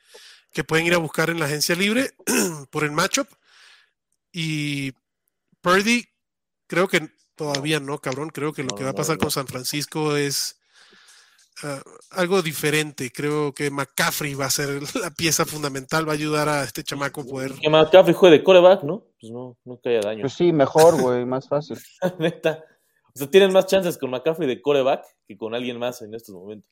que 0.52 0.66
pueden 0.66 0.86
ir 0.86 0.96
a 0.96 0.98
buscar 0.98 1.30
en 1.30 1.40
la 1.40 1.46
agencia 1.46 1.76
libre 1.76 2.12
por 2.72 2.84
el 2.84 2.92
matchup. 2.92 3.30
Y 4.34 4.92
Purdy, 5.64 6.06
creo 6.68 6.90
que 6.90 7.10
todavía 7.36 7.80
no, 7.80 7.98
cabrón. 7.98 8.30
Creo 8.30 8.52
que 8.52 8.64
lo 8.64 8.76
que 8.76 8.84
va 8.84 8.90
a 8.90 8.96
pasar 8.96 9.18
con 9.18 9.32
San 9.32 9.48
Francisco 9.48 10.18
es 10.18 10.60
ah, 11.64 11.82
algo 12.12 12.42
diferente. 12.42 13.12
Creo 13.12 13.54
que 13.54 13.72
McCaffrey 13.72 14.36
va 14.36 14.46
a 14.46 14.50
ser 14.50 14.82
la 15.02 15.10
pieza 15.12 15.46
fundamental, 15.46 16.08
va 16.08 16.12
a 16.12 16.16
ayudar 16.16 16.50
a 16.50 16.64
este 16.64 16.84
chamaco 16.84 17.22
a 17.22 17.24
poder. 17.24 17.54
Que 17.54 17.70
McCaffrey 17.70 18.14
juegue 18.14 18.40
de 18.40 18.44
coreback, 18.44 18.84
¿no? 18.84 19.06
Pues 19.20 19.32
no, 19.32 19.58
no 19.64 19.80
que 19.82 19.90
haya 19.90 20.02
daño. 20.02 20.22
Pues 20.22 20.34
sí, 20.34 20.52
mejor, 20.52 21.02
güey, 21.02 21.26
más 21.26 21.48
fácil. 21.48 21.80
Neta. 22.20 22.66
O 23.16 23.20
sea, 23.20 23.30
tienen 23.32 23.54
más 23.54 23.66
chances 23.66 23.98
con 23.98 24.10
McCaffrey 24.10 24.48
de 24.48 24.62
coreback 24.62 25.06
que 25.26 25.38
con 25.38 25.56
alguien 25.56 25.80
más 25.80 26.02
en 26.02 26.14
estos 26.14 26.36
momentos. 26.36 26.70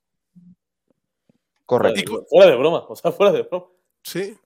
Correcto. 1.66 2.26
Fuera 2.30 2.52
de, 2.52 2.58
broma, 2.58 2.84
o 2.90 2.96
sea, 2.98 3.14
fuera 3.14 3.32
de 3.32 3.44
broma. 3.44 3.68
Sí. 4.04 4.38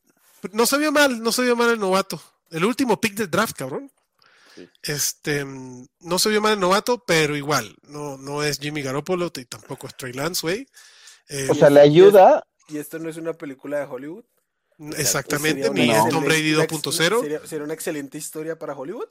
No 0.51 0.67
se 0.67 0.77
vio 0.77 0.91
mal, 0.91 1.23
no 1.23 1.31
se 1.31 1.41
vio 1.41 1.55
mal 1.55 1.71
el 1.71 1.79
novato. 1.79 2.21
El 2.51 2.63
último 2.63 3.01
pick 3.01 3.15
del 3.15 3.31
draft, 3.31 3.55
cabrón. 3.57 3.91
Este, 4.83 5.45
no 5.45 6.19
se 6.19 6.29
vio 6.29 6.41
mal 6.41 6.53
el 6.53 6.59
novato, 6.59 7.03
pero 7.05 7.35
igual, 7.35 7.75
no, 7.83 8.17
no 8.17 8.43
es 8.43 8.59
Jimmy 8.59 8.81
Garoppolo 8.81 9.31
y 9.35 9.45
tampoco 9.45 9.87
es 9.87 9.95
Trey 9.95 10.13
Lance, 10.13 10.41
güey. 10.41 10.67
Eh, 11.29 11.47
o 11.49 11.55
sea, 11.55 11.69
le 11.69 11.81
ayuda. 11.81 12.45
¿Y 12.67 12.77
esto 12.77 12.99
no 12.99 13.09
es 13.09 13.17
una 13.17 13.33
película 13.33 13.79
de 13.79 13.85
Hollywood? 13.85 14.25
Exactamente, 14.97 15.69
ni 15.69 15.89
es 15.89 16.09
Tom 16.09 16.23
Brady 16.23 16.53
2.0. 16.53 17.45
Sería, 17.45 17.63
una 17.65 17.73
excelente 17.73 18.17
historia 18.17 18.57
para 18.57 18.75
Hollywood. 18.75 19.07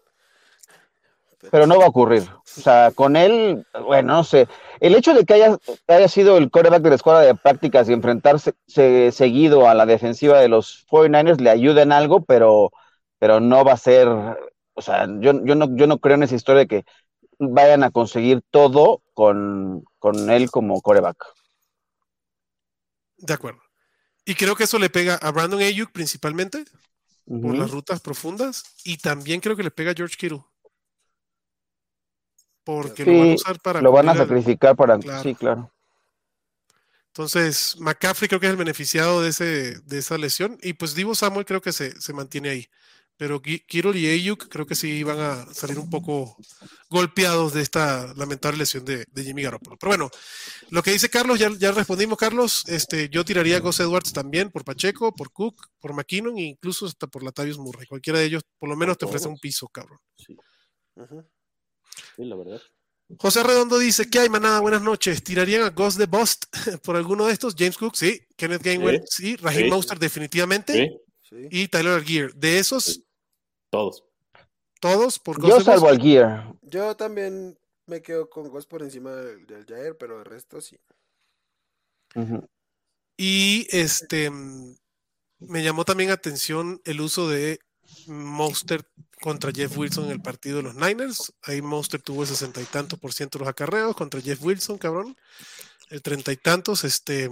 Pero 1.50 1.66
no 1.66 1.78
va 1.78 1.84
a 1.84 1.88
ocurrir. 1.88 2.22
O 2.22 2.60
sea, 2.60 2.90
con 2.94 3.16
él, 3.16 3.66
bueno, 3.86 4.14
no 4.14 4.24
sé. 4.24 4.48
El 4.80 4.94
hecho 4.94 5.12
de 5.12 5.24
que 5.24 5.34
haya, 5.34 5.58
haya 5.86 6.08
sido 6.08 6.38
el 6.38 6.50
coreback 6.50 6.82
de 6.82 6.88
la 6.88 6.94
escuela 6.94 7.20
de 7.20 7.34
prácticas 7.34 7.88
y 7.88 7.92
enfrentarse 7.92 8.54
seguido 8.66 9.68
a 9.68 9.74
la 9.74 9.84
defensiva 9.84 10.40
de 10.40 10.48
los 10.48 10.86
49ers 10.90 11.40
le 11.40 11.50
ayuda 11.50 11.82
en 11.82 11.92
algo, 11.92 12.24
pero, 12.24 12.70
pero 13.18 13.40
no 13.40 13.64
va 13.64 13.72
a 13.72 13.78
ser 13.78 14.08
o 14.74 14.82
sea, 14.82 15.06
yo, 15.20 15.44
yo, 15.44 15.54
no, 15.54 15.74
yo 15.76 15.86
no 15.86 15.98
creo 15.98 16.16
en 16.16 16.24
esa 16.24 16.34
historia 16.34 16.60
de 16.60 16.68
que 16.68 16.84
vayan 17.38 17.82
a 17.84 17.90
conseguir 17.90 18.42
todo 18.50 19.02
con, 19.14 19.84
él 20.28 20.50
como 20.50 20.80
coreback. 20.80 21.24
De 23.16 23.34
acuerdo. 23.34 23.62
Y 24.24 24.34
creo 24.34 24.56
que 24.56 24.64
eso 24.64 24.78
le 24.78 24.90
pega 24.90 25.14
a 25.16 25.30
Brandon 25.30 25.60
Ayuk 25.60 25.92
principalmente 25.92 26.64
por 27.26 27.56
las 27.56 27.70
rutas 27.70 28.00
profundas 28.00 28.64
y 28.84 28.98
también 28.98 29.40
creo 29.40 29.56
que 29.56 29.62
le 29.62 29.70
pega 29.70 29.92
a 29.92 29.94
George 29.94 30.16
Kittle. 30.16 30.44
Porque 32.64 33.04
lo 33.04 33.18
van 33.18 33.30
a 33.30 33.34
usar 33.34 33.60
para 33.60 33.80
Lo 33.82 33.92
van 33.92 34.08
a 34.08 34.12
al- 34.12 34.18
sacrificar 34.18 34.74
para. 34.74 34.98
Claro. 34.98 35.22
Sí, 35.22 35.34
claro. 35.34 35.70
Entonces, 37.08 37.76
McCaffrey 37.78 38.28
creo 38.28 38.40
que 38.40 38.46
es 38.46 38.50
el 38.50 38.56
beneficiado 38.56 39.22
de, 39.22 39.28
ese, 39.28 39.80
de 39.80 39.98
esa 39.98 40.18
lesión. 40.18 40.58
Y 40.62 40.72
pues 40.72 40.94
Divo 40.94 41.14
Samuel 41.14 41.44
creo 41.46 41.60
que 41.60 41.72
se, 41.72 42.00
se 42.00 42.12
mantiene 42.12 42.48
ahí. 42.48 42.68
Pero 43.16 43.40
Ki- 43.40 43.60
Kittle 43.60 43.96
y 43.98 44.06
Ayuk 44.10 44.48
creo 44.48 44.66
que 44.66 44.74
sí 44.74 45.02
van 45.04 45.20
a 45.20 45.54
salir 45.54 45.78
un 45.78 45.88
poco 45.88 46.36
golpeados 46.90 47.54
de 47.54 47.62
esta 47.62 48.12
lamentable 48.16 48.58
lesión 48.58 48.84
de, 48.84 49.04
de 49.08 49.22
Jimmy 49.24 49.42
Garoppolo. 49.42 49.76
Pero 49.78 49.90
bueno, 49.90 50.10
lo 50.70 50.82
que 50.82 50.90
dice 50.90 51.08
Carlos, 51.08 51.38
ya, 51.38 51.48
ya 51.56 51.70
respondimos, 51.72 52.18
Carlos. 52.18 52.64
Este, 52.66 53.08
yo 53.08 53.24
tiraría 53.24 53.58
a 53.58 53.60
Gus 53.60 53.78
Edwards 53.80 54.12
también 54.12 54.50
por 54.50 54.64
Pacheco, 54.64 55.14
por 55.14 55.30
Cook, 55.32 55.68
por 55.78 55.94
McKinnon 55.94 56.36
e 56.38 56.42
incluso 56.42 56.86
hasta 56.86 57.06
por 57.06 57.22
Latavius 57.22 57.58
Murray. 57.58 57.86
Cualquiera 57.86 58.18
de 58.18 58.24
ellos 58.26 58.42
por 58.58 58.68
lo 58.68 58.76
menos 58.76 58.98
te 58.98 59.04
ofrece 59.04 59.28
un 59.28 59.38
piso, 59.38 59.68
cabrón. 59.68 59.98
Sí, 60.16 60.36
sí, 62.16 62.24
la 62.24 62.36
verdad. 62.36 62.60
José 63.18 63.42
Redondo 63.42 63.78
dice, 63.78 64.08
¿qué 64.08 64.20
hay, 64.20 64.28
manada? 64.30 64.60
Buenas 64.60 64.82
noches. 64.82 65.22
¿Tirarían 65.22 65.62
a 65.62 65.70
Ghost 65.70 65.98
de 65.98 66.06
Bust 66.06 66.44
por 66.82 66.96
alguno 66.96 67.26
de 67.26 67.32
estos? 67.34 67.54
James 67.56 67.76
Cook, 67.76 67.94
sí. 67.96 68.18
Kenneth 68.36 68.62
Gainwell, 68.62 69.02
sí. 69.06 69.36
Raheem 69.36 69.66
Sí. 69.66 69.70
Mostert, 69.70 70.00
definitivamente. 70.00 70.90
Sí. 71.34 71.48
Y 71.50 71.68
Tyler 71.68 71.94
Algier. 71.94 72.34
De 72.34 72.58
esos, 72.58 72.84
Sí. 72.84 73.06
todos. 73.70 74.04
todos 74.80 75.18
por 75.18 75.44
Yo 75.44 75.60
salvo 75.60 75.88
al 75.88 76.00
Gear. 76.00 76.54
Yo 76.62 76.96
también 76.96 77.58
me 77.86 78.00
quedo 78.02 78.30
con 78.30 78.48
Ghost 78.48 78.68
por 78.68 78.82
encima 78.82 79.10
del, 79.12 79.46
del 79.46 79.66
Jair, 79.66 79.96
pero 79.98 80.18
el 80.20 80.24
resto 80.24 80.60
sí. 80.60 80.78
Y 83.16 83.66
este 83.70 84.30
mm, 84.30 84.76
me 85.40 85.62
llamó 85.62 85.84
también 85.84 86.10
atención 86.10 86.80
el 86.84 87.00
uso 87.00 87.28
de 87.28 87.58
Mostert 88.06 88.86
contra 89.20 89.52
Jeff 89.52 89.76
Wilson 89.76 90.06
en 90.06 90.10
el 90.12 90.22
partido 90.22 90.58
de 90.58 90.62
los 90.64 90.74
Niners. 90.74 91.32
Ahí 91.42 91.62
Mostert 91.62 92.04
tuvo 92.04 92.22
el 92.22 92.28
sesenta 92.28 92.60
y 92.60 92.64
tantos 92.64 92.98
por 92.98 93.12
ciento 93.12 93.38
de 93.38 93.44
los 93.44 93.50
acarreos 93.50 93.96
contra 93.96 94.20
Jeff 94.20 94.42
Wilson, 94.42 94.78
cabrón. 94.78 95.16
El 95.90 96.02
treinta 96.02 96.32
y 96.32 96.36
tantos. 96.36 96.84
Este, 96.84 97.28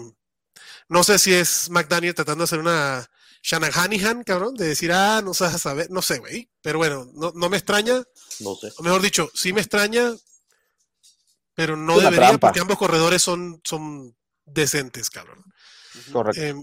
no 0.88 1.04
sé 1.04 1.18
si 1.18 1.32
es 1.32 1.70
McDaniel 1.70 2.14
tratando 2.14 2.42
de 2.42 2.44
hacer 2.44 2.58
una 2.58 3.08
Shanahan, 3.42 4.22
cabrón, 4.24 4.54
de 4.54 4.68
decir, 4.68 4.92
ah, 4.92 5.20
no 5.22 5.34
sabes 5.34 5.60
saber, 5.60 5.90
no 5.90 6.00
sé, 6.00 6.18
güey. 6.18 6.48
Pero 6.62 6.78
bueno, 6.78 7.10
no, 7.14 7.32
no 7.34 7.48
me 7.48 7.56
extraña, 7.56 8.02
No 8.40 8.54
sé. 8.54 8.72
o 8.78 8.82
mejor 8.82 9.02
dicho, 9.02 9.30
sí 9.34 9.52
me 9.52 9.60
extraña, 9.60 10.12
pero 11.54 11.76
no 11.76 11.94
una 11.94 12.04
debería 12.04 12.28
trampa. 12.28 12.48
porque 12.48 12.60
ambos 12.60 12.78
corredores 12.78 13.20
son, 13.20 13.60
son 13.64 14.16
decentes, 14.44 15.10
cabrón. 15.10 15.44
Correcto. 16.12 16.40
Eh, 16.40 16.54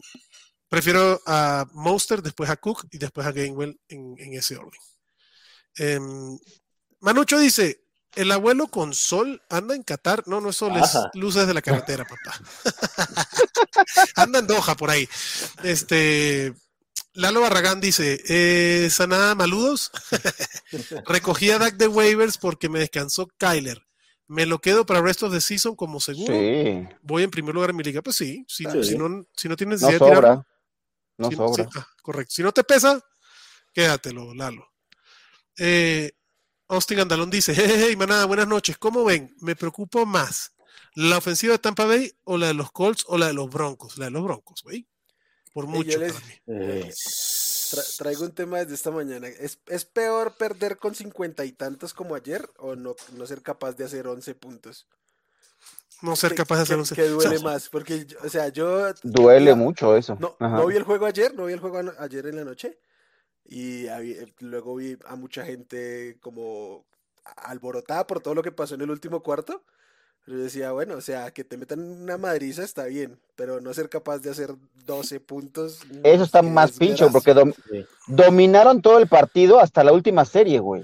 prefiero 0.69 1.21
a 1.25 1.65
Monster, 1.73 2.21
después 2.21 2.49
a 2.49 2.55
Cook 2.57 2.87
y 2.91 2.97
después 2.97 3.27
a 3.27 3.31
Gainwell 3.31 3.79
en, 3.89 4.15
en 4.17 4.33
ese 4.33 4.55
orden. 4.57 4.79
Em, 5.75 6.39
Manucho 7.01 7.37
dice: 7.37 7.83
El 8.15 8.31
abuelo 8.31 8.67
con 8.67 8.93
sol 8.93 9.41
anda 9.49 9.75
en 9.75 9.83
Qatar. 9.83 10.23
No, 10.27 10.41
no 10.41 10.49
es 10.49 10.55
sol, 10.55 10.75
es 10.77 10.91
luces 11.13 11.45
de 11.45 11.53
la 11.53 11.61
carretera, 11.61 12.05
papá. 12.05 12.39
anda 14.15 14.39
en 14.39 14.47
Doha 14.47 14.75
por 14.75 14.89
ahí. 14.89 15.07
Este. 15.63 16.53
Lalo 17.13 17.41
Barragán 17.41 17.81
dice: 17.81 18.21
eh, 18.27 18.89
Sanada 18.89 19.35
Maludos. 19.35 19.91
Recogí 21.05 21.49
a 21.51 21.57
Dak 21.59 21.75
de 21.75 21.87
waivers 21.87 22.37
porque 22.37 22.69
me 22.69 22.79
descansó 22.79 23.27
Kyler. 23.37 23.81
Me 24.27 24.45
lo 24.45 24.59
quedo 24.59 24.85
para 24.85 25.01
rest 25.01 25.23
of 25.23 25.33
the 25.33 25.41
season 25.41 25.75
como 25.75 25.99
seguro. 25.99 26.33
Sí. 26.33 26.87
Voy 27.01 27.23
en 27.23 27.31
primer 27.31 27.55
lugar 27.55 27.71
en 27.71 27.75
mi 27.77 27.83
liga. 27.83 28.01
Pues 28.03 28.15
sí, 28.15 28.45
si, 28.47 28.63
Sí. 28.65 28.83
si 28.83 28.97
no, 28.97 29.25
si 29.35 29.49
no 29.49 29.55
tienes 29.55 29.81
No 29.81 29.87
necesidad 29.87 30.07
de 30.09 30.15
sobra. 30.15 30.47
No 31.17 31.29
si- 31.29 31.35
sobra. 31.35 31.69
ah, 31.75 31.87
correcto. 32.03 32.33
Si 32.35 32.43
no 32.43 32.51
te 32.51 32.63
pesa, 32.63 33.01
quédatelo, 33.73 34.33
Lalo. 34.35 34.67
Eh, 35.57 36.11
Austin 36.67 36.99
Andalón 36.99 37.31
dice, 37.31 37.53
hey, 37.55 37.95
manada, 37.95 38.25
buenas 38.25 38.47
noches. 38.47 38.77
¿Cómo 38.77 39.03
ven? 39.03 39.35
Me 39.41 39.55
preocupo 39.55 40.05
más 40.05 40.53
la 40.93 41.17
ofensiva 41.17 41.53
de 41.53 41.59
Tampa 41.59 41.85
Bay 41.85 42.11
o 42.23 42.37
la 42.37 42.47
de 42.47 42.53
los 42.53 42.71
Colts 42.71 43.05
o 43.07 43.17
la 43.17 43.27
de 43.27 43.33
los 43.33 43.49
Broncos. 43.49 43.97
La 43.97 44.05
de 44.05 44.11
los 44.11 44.23
Broncos, 44.23 44.61
güey. 44.63 44.87
Por 45.53 45.67
mucho 45.67 45.97
les- 45.99 46.13
para 46.13 46.25
mí. 46.25 46.33
Eh, 46.47 46.91
Tra- 46.93 47.97
traigo 47.97 48.23
un 48.23 48.31
tema 48.31 48.57
desde 48.59 48.73
esta 48.73 48.89
mañana. 48.89 49.27
¿Es, 49.27 49.59
es 49.67 49.85
peor 49.85 50.33
perder 50.33 50.77
con 50.77 50.95
cincuenta 50.95 51.45
y 51.45 51.51
tantos 51.51 51.93
como 51.93 52.15
ayer 52.15 52.49
o 52.57 52.75
no, 52.75 52.95
no 53.13 53.25
ser 53.27 53.41
capaz 53.43 53.73
de 53.73 53.83
hacer 53.85 54.07
11 54.07 54.33
puntos? 54.33 54.87
No 56.01 56.15
ser 56.15 56.31
¿Qué- 56.31 56.37
capaz 56.37 56.55
de 56.57 56.61
hacer 56.63 56.75
qué- 56.77 56.81
un... 56.81 56.87
qué 56.95 57.07
duele 57.09 57.35
o 57.35 57.39
sea, 57.39 57.47
más? 57.47 57.69
Porque, 57.69 58.05
yo- 58.05 58.17
o 58.23 58.29
sea, 58.29 58.47
yo... 58.49 58.91
Duele 59.03 59.51
ya- 59.51 59.55
mucho 59.55 59.95
eso. 59.95 60.17
No, 60.19 60.65
vi 60.67 60.77
el 60.77 60.83
juego 60.83 61.05
ayer, 61.05 61.35
no 61.35 61.45
vi 61.45 61.53
el 61.53 61.59
juego 61.59 61.79
ayer 61.99 62.25
en 62.25 62.37
la 62.37 62.43
noche. 62.43 62.79
Y 63.45 63.87
había- 63.87 64.25
luego 64.39 64.75
vi 64.75 64.97
a 65.05 65.15
mucha 65.15 65.45
gente 65.45 66.17
como 66.21 66.85
alborotada 67.35 68.07
por 68.07 68.19
todo 68.21 68.33
lo 68.33 68.41
que 68.41 68.51
pasó 68.51 68.75
en 68.75 68.81
el 68.81 68.89
último 68.89 69.21
cuarto. 69.21 69.63
Yo 70.29 70.37
decía, 70.37 70.71
bueno, 70.73 70.95
o 70.95 71.01
sea, 71.01 71.31
que 71.31 71.43
te 71.43 71.57
metan 71.57 71.79
una 71.79 72.17
madriza 72.19 72.63
está 72.63 72.85
bien, 72.85 73.17
pero 73.35 73.61
no 73.61 73.73
ser 73.73 73.89
capaz 73.89 74.19
de 74.19 74.29
hacer 74.29 74.51
12 74.85 75.19
puntos. 75.19 75.79
mm, 75.89 76.01
Eso 76.03 76.23
está 76.23 76.43
más 76.43 76.73
pincho 76.73 77.09
porque 77.11 77.33
dom- 77.33 77.55
Sí. 77.71 77.83
dominaron 78.07 78.81
todo 78.81 78.99
el 78.99 79.07
partido 79.07 79.59
hasta 79.59 79.83
la 79.83 79.91
última 79.91 80.25
serie, 80.25 80.59
güey. 80.59 80.83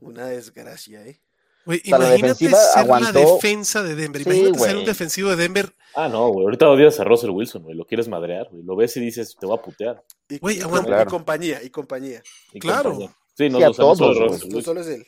Una 0.00 0.26
desgracia, 0.26 1.06
¿eh? 1.06 1.20
güey, 1.66 1.82
la 1.84 1.96
imagínate 1.98 2.22
defensiva 2.22 2.58
ser 2.58 2.74
la 2.76 2.80
aguantó. 2.80 3.18
defensa 3.34 3.82
de 3.82 3.94
Denver. 3.94 4.22
Sí, 4.24 4.28
Imagínate 4.30 4.58
ser 4.58 4.68
un 4.70 4.74
güey. 4.76 4.86
defensivo 4.86 5.28
de 5.30 5.36
Denver. 5.36 5.74
Ah, 5.94 6.08
no, 6.08 6.28
güey. 6.30 6.44
Ahorita 6.46 6.68
odias 6.70 6.98
a 6.98 7.04
Russell 7.04 7.28
Wilson, 7.30 7.64
güey. 7.64 7.76
Lo 7.76 7.84
quieres 7.84 8.08
madrear, 8.08 8.48
güey. 8.50 8.62
Lo 8.62 8.74
ves 8.74 8.96
y 8.96 9.00
dices, 9.00 9.36
te 9.38 9.44
voy 9.44 9.58
a 9.58 9.60
putear. 9.60 10.02
Y, 10.30 10.38
Güey, 10.38 10.58
y 10.58 10.60
aguanta. 10.62 11.02
y 11.02 11.04
compañía, 11.06 11.62
y 11.62 11.68
compañía. 11.68 12.22
Y 12.54 12.58
Claro. 12.58 12.90
compañía. 12.92 13.14
Sí, 13.36 13.50
no, 13.50 13.58
Sí, 13.58 13.64
no 13.64 13.94
Russell 13.94 14.62
solo 14.62 14.80
es 14.80 14.86
él. 14.88 15.06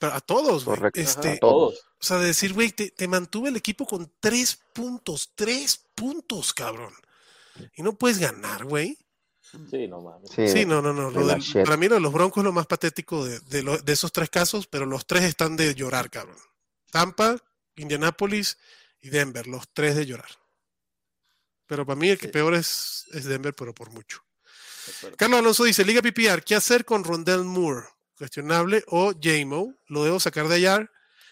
A 0.00 0.20
todos, 0.20 0.64
güey. 0.64 0.80
Este, 0.94 1.28
Ajá. 1.30 1.38
todos. 1.40 1.74
O 2.00 2.04
sea, 2.04 2.18
de 2.18 2.26
decir, 2.26 2.52
güey, 2.54 2.70
te, 2.72 2.90
te 2.90 3.06
mantuve 3.08 3.48
el 3.50 3.56
equipo 3.56 3.86
con 3.86 4.12
tres 4.20 4.58
puntos, 4.72 5.32
tres 5.34 5.78
puntos, 5.94 6.52
cabrón. 6.54 6.94
Y 7.76 7.82
no 7.82 7.94
puedes 7.94 8.18
ganar, 8.18 8.64
güey. 8.64 8.96
Sí, 9.70 9.86
no 9.86 10.00
mames. 10.00 10.30
Sí, 10.30 10.48
Sí, 10.48 10.64
no, 10.64 10.80
no, 10.80 10.92
no. 10.94 11.10
lo 11.10 11.26
del- 11.26 11.42
para 11.64 11.76
mí 11.76 11.86
lo 11.88 11.96
de 11.96 12.00
los 12.00 12.12
Broncos 12.12 12.40
es 12.40 12.44
lo 12.44 12.52
más 12.52 12.66
patético 12.66 13.24
de, 13.24 13.38
de 13.40 13.62
lo- 13.62 13.76
de 13.76 13.92
esos 13.92 14.10
tres 14.10 14.30
casos, 14.30 14.66
pero 14.66 14.86
los 14.86 15.06
tres 15.06 15.24
están 15.24 15.56
de 15.56 15.74
llorar, 15.74 16.10
cabrón. 16.10 16.38
Tampa, 16.90 17.36
Indianapolis 17.76 18.56
y 19.00 19.10
Denver, 19.10 19.46
los 19.46 19.68
tres 19.74 19.94
de 19.96 20.06
llorar. 20.06 20.30
Pero 21.66 21.84
para 21.86 21.96
mí 21.98 22.08
el 22.08 22.18
que 22.18 22.26
Sí. 22.26 22.32
peor 22.32 22.54
es, 22.54 23.06
es 23.12 23.24
Denver, 23.26 23.54
pero 23.54 23.74
por 23.74 23.90
mucho. 23.90 24.24
Carlos 25.16 25.38
Alonso 25.40 25.64
dice, 25.64 25.84
Liga 25.84 26.02
PPR, 26.02 26.42
¿qué 26.42 26.54
hacer 26.54 26.84
con 26.84 27.04
Rondell 27.04 27.44
Moore? 27.44 27.86
Cuestionable. 28.16 28.84
O 28.88 29.12
JMO, 29.12 29.74
lo 29.88 30.04
debo 30.04 30.20
sacar 30.20 30.48
de 30.48 30.56
allá. 30.56 30.90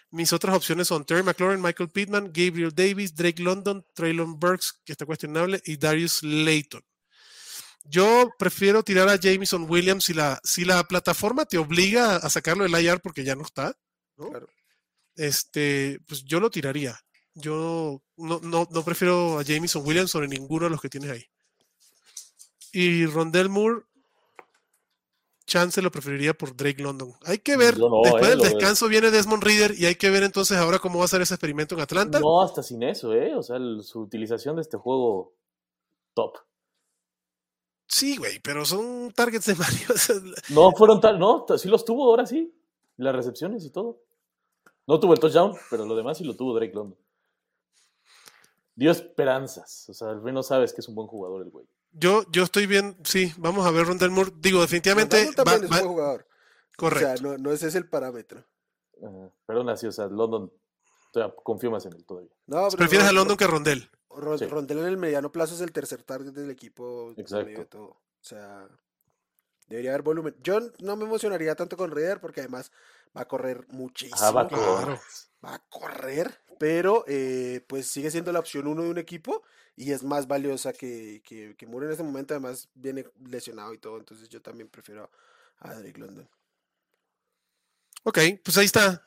Mis 0.09 0.33
otras 0.33 0.55
opciones 0.55 0.87
son 0.87 1.05
Terry 1.05 1.23
McLaurin, 1.23 1.61
Michael 1.61 1.89
Pittman, 1.89 2.25
Gabriel 2.33 2.73
Davis, 2.75 3.15
Drake 3.15 3.41
London, 3.41 3.85
Traylon 3.93 4.37
Burks, 4.37 4.81
que 4.83 4.91
está 4.91 5.05
cuestionable, 5.05 5.61
y 5.65 5.77
Darius 5.77 6.21
Layton. 6.21 6.83
Yo 7.85 8.29
prefiero 8.37 8.83
tirar 8.83 9.09
a 9.09 9.15
Jameson 9.15 9.65
Williams 9.69 10.05
si 10.05 10.13
la, 10.13 10.39
si 10.43 10.65
la 10.65 10.83
plataforma 10.83 11.45
te 11.45 11.57
obliga 11.57 12.17
a 12.17 12.29
sacarlo 12.29 12.63
del 12.63 12.83
IR 12.83 12.99
porque 13.01 13.23
ya 13.23 13.35
no 13.35 13.43
está. 13.43 13.75
¿no? 14.17 14.29
Claro. 14.29 14.47
Este, 15.15 15.99
pues 16.07 16.23
yo 16.23 16.39
lo 16.39 16.51
tiraría. 16.51 16.99
Yo 17.33 18.03
no, 18.17 18.39
no, 18.41 18.67
no 18.69 18.83
prefiero 18.83 19.39
a 19.39 19.43
Jameson 19.43 19.85
Williams 19.85 20.11
sobre 20.11 20.27
ninguno 20.27 20.65
de 20.65 20.71
los 20.71 20.81
que 20.81 20.89
tienes 20.89 21.09
ahí. 21.09 21.25
Y 22.71 23.05
Rondell 23.05 23.49
Moore, 23.49 23.81
chance 25.51 25.81
lo 25.81 25.91
preferiría 25.91 26.33
por 26.33 26.55
Drake 26.55 26.81
London. 26.81 27.13
Hay 27.25 27.39
que 27.39 27.57
ver, 27.57 27.77
no, 27.77 27.89
después 28.03 28.23
eh, 28.25 28.29
del 28.29 28.39
veo. 28.39 28.49
descanso 28.51 28.87
viene 28.87 29.11
Desmond 29.11 29.43
Reader 29.43 29.75
y 29.77 29.85
hay 29.85 29.95
que 29.95 30.09
ver 30.09 30.23
entonces 30.23 30.57
ahora 30.57 30.79
cómo 30.79 30.99
va 30.99 31.05
a 31.05 31.07
ser 31.09 31.21
ese 31.21 31.33
experimento 31.33 31.75
en 31.75 31.81
Atlanta. 31.81 32.19
No, 32.21 32.41
hasta 32.41 32.63
sin 32.63 32.81
eso, 32.83 33.13
¿eh? 33.13 33.35
O 33.35 33.43
sea, 33.43 33.57
el- 33.57 33.83
su 33.83 33.99
utilización 33.99 34.55
de 34.55 34.61
este 34.61 34.77
juego, 34.77 35.33
top. 36.13 36.37
Sí, 37.87 38.15
güey, 38.15 38.39
pero 38.39 38.63
son 38.63 39.11
targets 39.13 39.45
de 39.47 39.55
Mario. 39.55 39.87
No 40.49 40.71
fueron 40.71 41.01
tal, 41.01 41.19
no, 41.19 41.45
sí 41.57 41.67
los 41.67 41.83
tuvo 41.83 42.05
ahora 42.05 42.25
sí. 42.25 42.53
Las 42.95 43.13
recepciones 43.13 43.65
y 43.65 43.71
todo. 43.71 43.99
No 44.87 44.99
tuvo 44.99 45.13
el 45.13 45.19
touchdown, 45.19 45.53
pero 45.69 45.85
lo 45.85 45.95
demás 45.95 46.17
sí 46.17 46.23
lo 46.23 46.35
tuvo 46.35 46.53
Drake 46.55 46.73
London. 46.73 46.97
Dio 48.75 48.91
esperanzas. 48.91 49.89
O 49.89 49.93
sea, 49.93 50.09
al 50.11 50.21
menos 50.21 50.47
sabes 50.47 50.71
que 50.73 50.79
es 50.81 50.87
un 50.87 50.95
buen 50.95 51.07
jugador 51.07 51.41
el 51.41 51.49
güey. 51.49 51.65
Yo, 51.91 52.23
yo 52.31 52.43
estoy 52.43 52.65
bien, 52.67 52.97
sí, 53.03 53.33
vamos 53.37 53.65
a 53.65 53.71
ver 53.71 53.85
Rondell 53.87 54.11
Moore. 54.11 54.31
Digo, 54.37 54.61
definitivamente 54.61 55.17
Rondell 55.17 55.35
también 55.35 55.61
va- 55.61 55.65
es 55.65 55.71
un 55.71 55.77
buen 55.77 55.87
jugador. 55.87 56.27
correcto. 56.77 57.11
O 57.13 57.15
sea, 57.17 57.21
no, 57.21 57.37
no 57.37 57.51
ese 57.51 57.67
es 57.67 57.75
el 57.75 57.87
parámetro. 57.89 58.45
Ajá. 59.03 59.31
Pero 59.45 59.59
aún 59.59 59.69
así, 59.69 59.87
o 59.87 59.91
sea, 59.91 60.07
London, 60.07 60.51
todavía 61.11 61.35
confío 61.43 61.71
más 61.71 61.85
en 61.85 61.93
él 61.93 62.05
todavía. 62.05 62.31
No, 62.47 62.65
pero 62.67 62.77
Prefieres 62.77 63.07
a 63.07 63.11
London 63.11 63.37
que 63.37 63.43
a 63.43 63.47
Rondell. 63.47 63.89
Sí. 64.37 64.45
Rondell 64.45 64.79
en 64.79 64.85
el 64.85 64.97
mediano 64.97 65.31
plazo 65.31 65.55
es 65.55 65.61
el 65.61 65.71
tercer 65.71 66.03
target 66.03 66.33
del 66.33 66.49
equipo. 66.49 67.11
en 67.15 67.19
Exacto. 67.21 67.45
medio 67.45 67.59
de 67.59 67.65
todo. 67.65 67.85
O 67.89 68.23
sea, 68.23 68.67
debería 69.67 69.91
haber 69.91 70.01
volumen. 70.01 70.35
Yo 70.43 70.59
no 70.79 70.95
me 70.97 71.05
emocionaría 71.05 71.55
tanto 71.55 71.77
con 71.77 71.91
Reader 71.91 72.19
porque 72.19 72.41
además 72.41 72.71
va 73.17 73.21
a 73.21 73.27
correr 73.27 73.65
muchísimo. 73.69 74.15
Ajá, 74.17 74.31
va 74.31 74.41
a 74.41 74.47
correr. 74.49 74.65
Claro. 74.85 74.99
Va 75.43 75.55
a 75.55 75.63
correr, 75.69 76.41
pero 76.59 77.03
eh, 77.07 77.63
pues 77.67 77.87
sigue 77.87 78.11
siendo 78.11 78.31
la 78.31 78.39
opción 78.39 78.67
uno 78.67 78.83
de 78.83 78.89
un 78.89 78.97
equipo 78.97 79.43
y 79.75 79.91
es 79.91 80.03
más 80.03 80.27
valiosa 80.27 80.73
que, 80.73 81.21
que, 81.25 81.55
que 81.55 81.67
Moore 81.67 81.87
en 81.87 81.91
este 81.93 82.03
momento. 82.03 82.33
Además, 82.33 82.69
viene 82.73 83.05
lesionado 83.25 83.73
y 83.73 83.77
todo, 83.77 83.97
entonces 83.97 84.29
yo 84.29 84.41
también 84.41 84.69
prefiero 84.69 85.09
a 85.59 85.73
Drake 85.73 85.99
London. 85.99 86.29
Ok, 88.03 88.19
pues 88.43 88.57
ahí 88.57 88.65
está. 88.65 89.03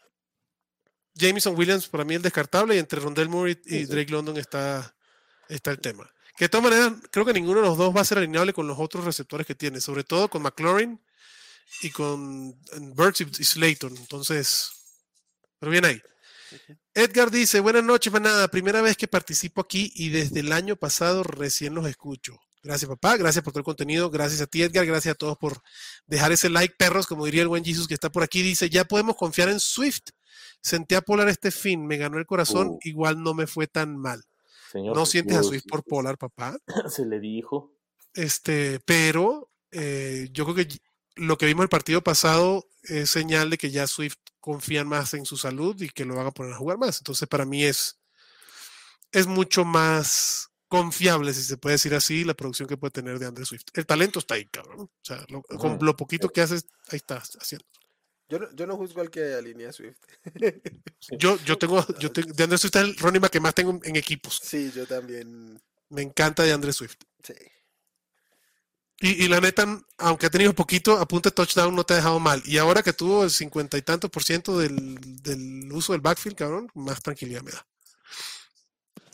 Jameson 1.15 1.57
Williams, 1.57 1.89
para 1.89 2.05
mí 2.05 2.15
el 2.15 2.23
descartable, 2.23 2.75
y 2.75 2.79
entre 2.79 3.01
Rondell 3.01 3.29
Moore 3.29 3.61
y, 3.65 3.85
Drake 3.85 4.11
London 4.11 4.37
está, 4.37 4.97
está 5.49 5.71
el 5.71 5.81
tema. 5.81 6.11
Que 6.37 6.47
de 6.47 6.49
todas 6.49 6.65
maneras, 6.65 6.93
creo 7.11 7.25
que 7.25 7.33
ninguno 7.33 7.61
de 7.61 7.67
los 7.69 7.79
dos 7.79 7.95
va 7.95 8.01
a 8.01 8.05
ser 8.05 8.19
alineable 8.19 8.53
con 8.53 8.67
los 8.67 8.79
otros 8.79 9.05
receptores 9.05 9.47
que 9.47 9.55
tiene, 9.55 9.81
sobre 9.81 10.03
todo 10.03 10.29
con 10.29 10.43
McLaurin 10.43 11.01
y 11.83 11.91
con 11.91 12.59
Burks 12.95 13.21
y 13.21 13.45
Slayton. 13.45 13.97
Entonces, 13.97 14.73
pero 15.61 15.71
bien 15.71 15.85
ahí. 15.85 16.03
Edgar 16.95 17.31
dice, 17.31 17.61
buenas 17.61 17.85
noches, 17.85 18.13
manada. 18.13 18.49
Primera 18.49 18.83
vez 18.83 18.97
que 18.97 19.09
participo 19.09 19.61
aquí 19.61 19.93
y 19.95 20.11
desde 20.11 20.41
el 20.41 20.53
año 20.53 20.77
pasado 20.77 21.23
recién 21.23 21.75
los 21.75 21.87
escucho. 21.87 22.39
Gracias, 22.63 22.89
papá. 22.89 23.17
Gracias 23.19 23.45
por 23.45 23.53
todo 23.53 23.61
el 23.61 23.65
contenido. 23.65 24.11
Gracias 24.11 24.41
a 24.41 24.47
ti, 24.47 24.63
Edgar. 24.63 24.87
Gracias 24.87 25.13
a 25.13 25.19
todos 25.19 25.37
por 25.37 25.61
dejar 26.07 26.33
ese 26.33 26.49
like, 26.49 26.75
perros. 26.79 27.07
Como 27.07 27.27
diría 27.27 27.43
el 27.43 27.49
buen 27.49 27.63
Jesus 27.63 27.87
que 27.87 27.95
está 27.95 28.11
por 28.11 28.23
aquí. 28.23 28.41
Dice, 28.41 28.71
ya 28.71 28.87
podemos 28.87 29.17
confiar 29.17 29.51
en 29.51 29.61
Swift. 29.61 30.09
Senté 30.63 30.97
a 30.97 31.03
Polar 31.03 31.29
este 31.29 31.51
fin. 31.51 31.87
Me 31.87 31.99
ganó 31.99 32.19
el 32.19 32.25
corazón. 32.25 32.69
Uh. 32.69 32.79
Igual 32.85 33.23
no 33.23 33.35
me 33.35 33.47
fue 33.47 33.67
tan 33.67 33.99
mal. 33.99 34.25
Señor 34.73 34.97
No 34.97 35.05
sientes 35.05 35.37
a 35.37 35.43
Swift 35.43 35.67
por 35.69 35.85
Polar, 35.85 36.17
papá. 36.17 36.57
Se 36.89 37.05
le 37.05 37.21
dijo. 37.21 37.75
Este, 38.15 38.81
pero 38.87 39.51
eh, 39.71 40.29
yo 40.33 40.45
creo 40.45 40.57
que 40.57 40.79
lo 41.17 41.39
que 41.39 41.47
vimos 41.47 41.63
el 41.65 41.69
partido 41.69 42.03
pasado 42.03 42.69
es 42.83 43.11
señal 43.11 43.51
de 43.51 43.59
que 43.59 43.71
ya 43.71 43.87
Swift 43.87 44.17
confían 44.41 44.87
más 44.89 45.15
en 45.15 45.25
su 45.25 45.37
salud 45.37 45.81
y 45.81 45.89
que 45.89 46.05
lo 46.05 46.15
van 46.17 46.27
a 46.27 46.31
poner 46.33 46.53
a 46.53 46.57
jugar 46.59 46.77
más. 46.79 46.99
Entonces, 46.99 47.29
para 47.29 47.45
mí 47.47 47.65
es, 47.65 47.99
es 49.13 49.27
mucho 49.27 49.65
más 49.65 50.49
confiable, 50.69 51.33
si 51.33 51.43
se 51.43 51.57
puede 51.57 51.75
decir 51.75 51.95
así, 51.95 52.25
la 52.25 52.35
producción 52.35 52.69
que 52.69 52.77
puede 52.77 52.91
tener 52.91 53.19
de 53.19 53.27
Andrés 53.27 53.49
Swift. 53.49 53.63
El 53.75 53.87
talento 53.87 54.19
está 54.19 54.35
ahí, 54.35 54.47
cabrón. 54.47 54.81
O 54.81 54.91
sea, 55.03 55.25
lo- 55.29 55.43
con 55.43 55.79
lo 55.81 55.97
poquito 55.97 56.29
que 56.29 56.41
haces, 56.41 56.67
ahí 56.89 56.97
está 56.97 57.19
haciendo. 57.41 57.65
Yo 58.29 58.39
no, 58.39 58.51
yo 58.53 58.67
no 58.67 58.77
juzgo 58.77 59.01
al 59.03 59.11
que 59.11 59.35
alinea 59.35 59.73
Swift. 59.73 59.99
Yo, 61.19 61.39
yo 61.45 61.59
tengo, 61.59 61.87
yo 62.01 62.11
tengo, 62.11 62.33
de 62.33 62.43
Andrés 62.45 62.61
Swift 62.63 62.77
es 62.77 63.05
el 63.05 63.21
back 63.21 63.31
que 63.31 63.41
más 63.41 63.55
tengo 63.55 63.71
en- 63.71 63.81
en 63.85 63.97
equipos. 63.97 64.41
sí, 64.43 64.73
yo 64.75 64.87
también. 64.87 65.61
Me 65.91 66.03
encanta 66.03 66.43
de 66.43 66.53
Andrés 66.53 66.77
Swift. 66.77 66.97
Sí. 67.23 67.35
Y, 69.05 69.23
y 69.23 69.29
la 69.29 69.39
neta, 69.39 69.67
aunque 69.99 70.25
ha 70.25 70.31
tenido 70.31 70.55
poquito, 70.55 70.97
apunte 70.97 71.31
touchdown 71.31 71.77
no 71.77 71.85
te 71.85 71.93
ha 71.93 71.97
dejado 71.97 72.19
mal. 72.19 72.43
Y 72.47 72.57
ahora 72.57 72.83
que 72.83 72.95
tuvo 72.95 73.25
el 73.25 73.31
cincuenta 73.31 73.77
y 73.77 73.83
tantos 73.83 74.11
por 74.11 74.23
ciento 74.23 74.59
del, 74.59 74.97
del 75.23 75.71
uso 75.73 75.93
del 75.93 76.01
backfield, 76.01 76.39
cabrón, 76.39 76.71
más 76.73 77.03
tranquilidad 77.03 77.43
me 77.43 77.53
da. 77.53 77.67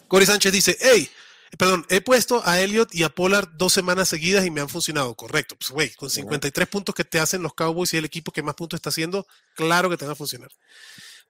Cory 0.06 0.26
Sánchez 0.26 0.52
dice, 0.52 0.78
hey, 0.80 1.10
perdón, 1.58 1.84
he 1.88 2.00
puesto 2.00 2.40
a 2.44 2.60
Elliot 2.60 2.94
y 2.94 3.02
a 3.02 3.08
Pollard 3.08 3.48
dos 3.56 3.72
semanas 3.72 4.08
seguidas 4.08 4.46
y 4.46 4.52
me 4.52 4.60
han 4.60 4.68
funcionado. 4.68 5.12
Correcto. 5.16 5.56
Pues, 5.58 5.72
güey, 5.72 5.90
con 5.94 6.08
53 6.08 6.68
puntos 6.68 6.94
que 6.94 7.02
te 7.02 7.18
hacen 7.18 7.42
los 7.42 7.52
Cowboys 7.54 7.92
y 7.92 7.96
el 7.96 8.04
equipo 8.04 8.30
que 8.30 8.44
más 8.44 8.54
puntos 8.54 8.78
está 8.78 8.90
haciendo, 8.90 9.26
claro 9.56 9.90
que 9.90 9.96
te 9.96 10.04
van 10.04 10.12
a 10.12 10.14
funcionar. 10.14 10.52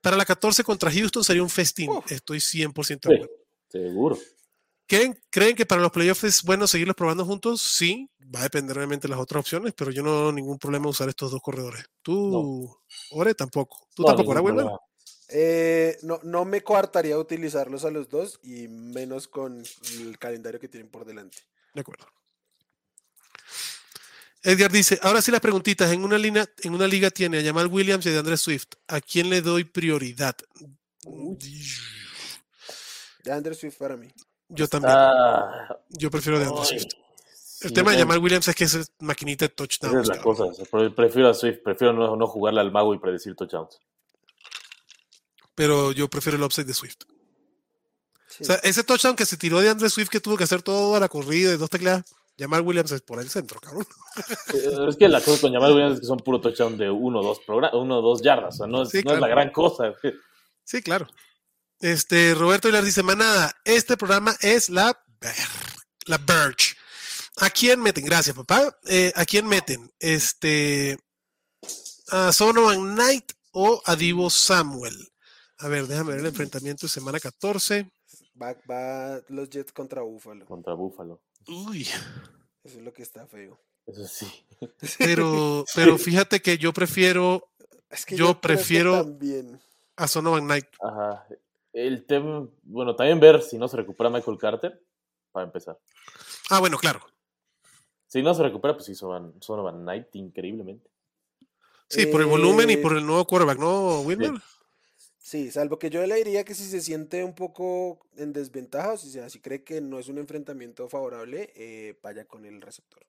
Para 0.02 0.18
la 0.18 0.26
14 0.26 0.64
contra 0.64 0.92
Houston 0.92 1.24
sería 1.24 1.42
un 1.42 1.48
festín. 1.48 1.88
Uf. 1.88 2.12
Estoy 2.12 2.40
100% 2.40 3.08
de 3.08 3.30
Sí, 3.72 3.78
seguro. 3.78 4.18
¿Creen, 4.90 5.16
¿Creen 5.30 5.54
que 5.54 5.64
para 5.64 5.80
los 5.80 5.92
playoffs 5.92 6.24
es 6.24 6.42
bueno 6.42 6.66
seguirlos 6.66 6.96
probando 6.96 7.24
juntos? 7.24 7.62
Sí, 7.62 8.10
va 8.34 8.40
a 8.40 8.42
depender 8.42 8.76
obviamente 8.76 9.06
de 9.06 9.12
las 9.12 9.20
otras 9.20 9.42
opciones, 9.42 9.72
pero 9.72 9.92
yo 9.92 10.02
no 10.02 10.10
veo 10.10 10.32
ningún 10.32 10.58
problema 10.58 10.88
usar 10.88 11.08
estos 11.08 11.30
dos 11.30 11.40
corredores. 11.40 11.84
Tú, 12.02 12.76
Ore, 13.12 13.36
tampoco. 13.36 13.86
Tú 13.94 14.02
No, 14.02 14.08
tampoco, 14.08 14.32
problema. 14.32 14.80
Eh, 15.28 15.96
no, 16.02 16.18
no 16.24 16.44
me 16.44 16.62
coartaría 16.62 17.16
utilizarlos 17.16 17.84
a 17.84 17.92
los 17.92 18.08
dos 18.08 18.40
y 18.42 18.66
menos 18.66 19.28
con 19.28 19.62
el 20.00 20.18
calendario 20.18 20.58
que 20.58 20.66
tienen 20.66 20.90
por 20.90 21.04
delante. 21.04 21.38
De 21.72 21.82
acuerdo. 21.82 22.08
Edgar 24.42 24.72
dice, 24.72 24.98
ahora 25.02 25.22
sí 25.22 25.30
las 25.30 25.40
preguntitas. 25.40 25.92
En 25.92 26.02
una, 26.02 26.18
línea, 26.18 26.52
en 26.64 26.74
una 26.74 26.88
liga 26.88 27.10
tiene 27.10 27.38
a 27.38 27.44
Jamal 27.44 27.68
Williams 27.68 28.06
y 28.06 28.08
a 28.08 28.18
Andrés 28.18 28.40
Swift. 28.40 28.70
¿A 28.88 29.00
quién 29.00 29.30
le 29.30 29.40
doy 29.40 29.62
prioridad? 29.62 30.34
De 33.22 33.32
Andrew 33.32 33.54
Swift 33.54 33.78
para 33.78 33.96
mí. 33.96 34.12
Yo 34.50 34.68
también. 34.68 34.94
Yo 35.90 36.10
prefiero 36.10 36.38
de 36.38 36.46
Andrés 36.46 36.68
ay, 36.72 36.80
Swift. 36.80 36.92
El 37.62 37.68
sí, 37.68 37.74
tema 37.74 37.92
de 37.92 37.98
Jamal 37.98 38.18
Williams 38.18 38.48
es 38.48 38.54
que 38.54 38.64
es 38.64 38.92
maquinita 39.00 39.44
de 39.44 39.48
Esa 39.48 39.56
touchdowns. 39.56 40.08
es 40.08 40.08
la 40.08 40.22
cosa. 40.22 40.44
Prefiero 40.96 41.28
a 41.28 41.34
Swift, 41.34 41.58
prefiero 41.62 41.92
no, 41.92 42.16
no 42.16 42.26
jugarle 42.26 42.60
al 42.60 42.72
mago 42.72 42.94
y 42.94 42.98
predecir 42.98 43.34
touchdowns. 43.36 43.78
Pero 45.54 45.92
yo 45.92 46.08
prefiero 46.08 46.38
el 46.38 46.44
upside 46.44 46.66
de 46.66 46.74
Swift. 46.74 47.02
Sí. 48.28 48.44
O 48.44 48.46
sea, 48.46 48.56
ese 48.56 48.82
touchdown 48.82 49.14
que 49.14 49.26
se 49.26 49.36
tiró 49.36 49.60
de 49.60 49.68
Andrés 49.68 49.92
Swift 49.92 50.08
que 50.08 50.20
tuvo 50.20 50.36
que 50.36 50.44
hacer 50.44 50.62
toda 50.62 50.98
la 51.00 51.08
corrida 51.08 51.50
de 51.50 51.58
dos 51.58 51.68
teclas, 51.68 52.02
Jamal 52.38 52.62
Williams 52.62 52.92
es 52.92 53.02
por 53.02 53.20
el 53.20 53.28
centro, 53.28 53.60
cabrón. 53.60 53.84
Es 54.88 54.96
que 54.96 55.08
la 55.08 55.20
cosa 55.20 55.42
con 55.42 55.52
Jamal 55.52 55.72
Williams 55.72 55.94
es 55.94 56.00
que 56.00 56.06
son 56.06 56.18
puro 56.18 56.40
touchdown 56.40 56.78
de 56.78 56.88
uno 56.88 57.20
o 57.20 57.22
dos, 57.22 57.40
uno 57.74 58.00
dos 58.00 58.22
yardas. 58.22 58.54
O 58.54 58.56
sea, 58.58 58.66
no 58.66 58.82
es, 58.82 58.88
Sí, 58.88 59.02
no 59.04 59.12
es 59.12 59.20
la 59.20 59.28
gran 59.28 59.50
cosa. 59.50 59.92
Sí, 60.64 60.80
claro. 60.80 61.06
Este, 61.80 62.34
Roberto 62.34 62.68
Hilar 62.68 62.84
dice, 62.84 63.02
manada, 63.02 63.54
este 63.64 63.96
programa 63.96 64.36
es 64.40 64.68
la, 64.68 64.98
Ber- 65.20 65.34
la 66.06 66.18
Birch. 66.18 66.76
¿A 67.38 67.48
quién 67.50 67.80
meten? 67.80 68.04
Gracias, 68.04 68.36
papá. 68.36 68.76
Eh, 68.86 69.12
¿A 69.16 69.24
quién 69.24 69.46
meten? 69.46 69.90
Este, 69.98 70.98
a 72.08 72.32
Sonovan 72.32 72.94
Knight 72.94 73.32
o 73.52 73.80
a 73.86 73.96
Divo 73.96 74.28
Samuel. 74.28 74.94
A 75.58 75.68
ver, 75.68 75.86
déjame 75.86 76.10
ver 76.12 76.20
el 76.20 76.26
enfrentamiento 76.26 76.86
de 76.86 76.90
semana 76.90 77.18
14. 77.18 77.90
Va, 78.40 78.54
va 78.70 79.20
los 79.28 79.48
Jets 79.50 79.72
contra 79.72 80.02
Buffalo. 80.02 80.44
Contra 80.46 80.74
Búfalo. 80.74 81.22
Uy, 81.46 81.82
Eso 82.62 82.78
es 82.78 82.82
lo 82.84 82.92
que 82.92 83.02
está 83.02 83.26
feo. 83.26 83.58
Eso 83.86 84.06
sí. 84.06 84.26
pero, 84.98 85.64
pero 85.74 85.96
fíjate 85.98 86.40
que 86.42 86.58
yo 86.58 86.72
prefiero 86.72 87.50
Es 87.88 88.04
que 88.04 88.16
Yo 88.16 88.34
que 88.34 88.40
prefiero- 88.48 89.02
también. 89.04 89.60
a 89.96 90.06
Sonovan 90.08 90.44
Knight. 90.44 90.66
Ajá. 90.82 91.26
El 91.72 92.04
tema, 92.06 92.48
bueno, 92.62 92.96
también 92.96 93.20
ver 93.20 93.42
si 93.42 93.56
no 93.58 93.68
se 93.68 93.76
recupera 93.76 94.10
Michael 94.10 94.38
Carter, 94.38 94.82
para 95.30 95.46
empezar. 95.46 95.78
Ah, 96.50 96.60
bueno, 96.60 96.78
claro. 96.78 97.00
Si 98.06 98.22
no 98.22 98.34
se 98.34 98.42
recupera, 98.42 98.74
pues 98.74 98.86
sí, 98.86 98.94
Sonovan, 98.94 99.40
Sonovan 99.40 99.82
Knight 99.82 100.14
increíblemente. 100.16 100.90
Sí, 101.88 102.06
por 102.06 102.20
el 102.20 102.26
volumen 102.26 102.70
y 102.70 102.74
Eh, 102.74 102.78
por 102.78 102.96
el 102.96 103.06
nuevo 103.06 103.24
quarterback, 103.26 103.58
¿no, 103.58 104.00
Wilmer? 104.00 104.32
Sí, 105.18 105.50
salvo 105.52 105.78
que 105.78 105.90
yo 105.90 106.04
le 106.04 106.16
diría 106.16 106.44
que 106.44 106.54
si 106.54 106.64
se 106.64 106.80
siente 106.80 107.22
un 107.22 107.34
poco 107.34 108.00
en 108.16 108.32
desventaja, 108.32 108.94
o 108.94 108.96
si, 108.96 109.10
sea, 109.10 109.28
si 109.28 109.40
cree 109.40 109.62
que 109.62 109.80
no 109.80 110.00
es 110.00 110.08
un 110.08 110.18
enfrentamiento 110.18 110.88
favorable, 110.88 111.52
eh, 111.54 111.96
vaya 112.02 112.24
con 112.24 112.44
el 112.46 112.60
receptor. 112.60 113.06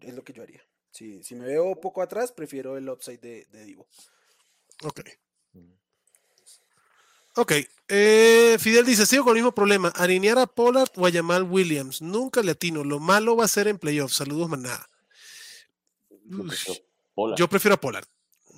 Es 0.00 0.14
lo 0.14 0.22
que 0.22 0.32
yo 0.32 0.44
haría. 0.44 0.62
Si, 0.92 1.24
si 1.24 1.34
me 1.34 1.46
veo 1.46 1.80
poco 1.80 2.02
atrás, 2.02 2.30
prefiero 2.30 2.76
el 2.76 2.88
upside 2.88 3.18
de, 3.18 3.46
de 3.46 3.64
Divo. 3.64 3.88
Ok. 4.84 5.00
Ok. 7.36 7.52
eh, 7.88 8.56
Fidel 8.58 8.84
dice, 8.84 9.06
sigo 9.06 9.24
con 9.24 9.32
el 9.36 9.42
mismo 9.42 9.54
problema. 9.54 9.88
Alinear 9.88 10.38
a 10.38 10.46
Pollard 10.46 10.90
o 10.96 11.06
a 11.06 11.12
Jamal 11.12 11.42
Williams. 11.44 12.02
Nunca 12.02 12.42
le 12.42 12.52
atino. 12.52 12.82
Lo 12.82 12.98
malo 12.98 13.36
va 13.36 13.44
a 13.44 13.48
ser 13.48 13.68
en 13.68 13.78
playoffs. 13.78 14.16
Saludos, 14.16 14.48
manada. 14.48 14.88
Yo 16.24 16.44
prefiero. 16.44 16.80
Yo 17.36 17.74
a 17.74 17.80
Pollard. 17.80 18.06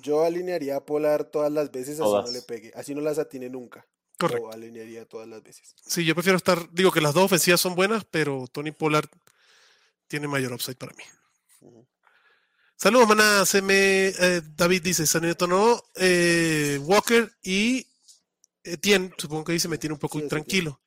Yo 0.01 0.23
alinearía 0.23 0.77
a 0.77 0.85
Polar 0.85 1.25
todas 1.25 1.51
las 1.51 1.71
veces, 1.71 1.95
así 1.95 2.03
Todas. 2.03 2.25
no 2.25 2.31
le 2.31 2.41
pegue. 2.41 2.71
Así 2.73 2.95
no 2.95 3.01
las 3.01 3.19
atine 3.19 3.49
nunca. 3.49 3.85
Correcto. 4.17 4.47
Lo 4.47 4.53
alinearía 4.53 5.05
todas 5.05 5.27
las 5.27 5.43
veces. 5.43 5.75
Sí, 5.85 6.05
yo 6.05 6.15
prefiero 6.15 6.37
estar. 6.37 6.69
Digo 6.71 6.91
que 6.91 7.01
las 7.01 7.13
dos 7.13 7.25
ofensivas 7.25 7.59
son 7.61 7.75
buenas, 7.75 8.05
pero 8.05 8.47
Tony 8.51 8.71
Pollard 8.71 9.09
tiene 10.07 10.27
mayor 10.27 10.53
upside 10.53 10.77
para 10.77 10.93
mí. 10.93 11.03
Saludos, 12.75 13.09
manada. 13.09 13.45
Se 13.45 13.61
me, 13.61 14.07
eh, 14.07 14.41
David 14.55 14.81
dice, 14.83 15.05
se 15.05 15.19
me 15.19 15.27
detonó 15.27 15.83
eh, 15.95 16.79
Walker 16.83 17.29
y 17.43 17.85
Etienne. 18.73 19.13
Supongo 19.17 19.45
que 19.45 19.53
dice 19.53 19.67
me 19.67 19.77
tiene 19.77 19.93
un 19.93 19.99
poco 19.99 20.17
Sí, 20.17 20.23
intranquilo. 20.23 20.81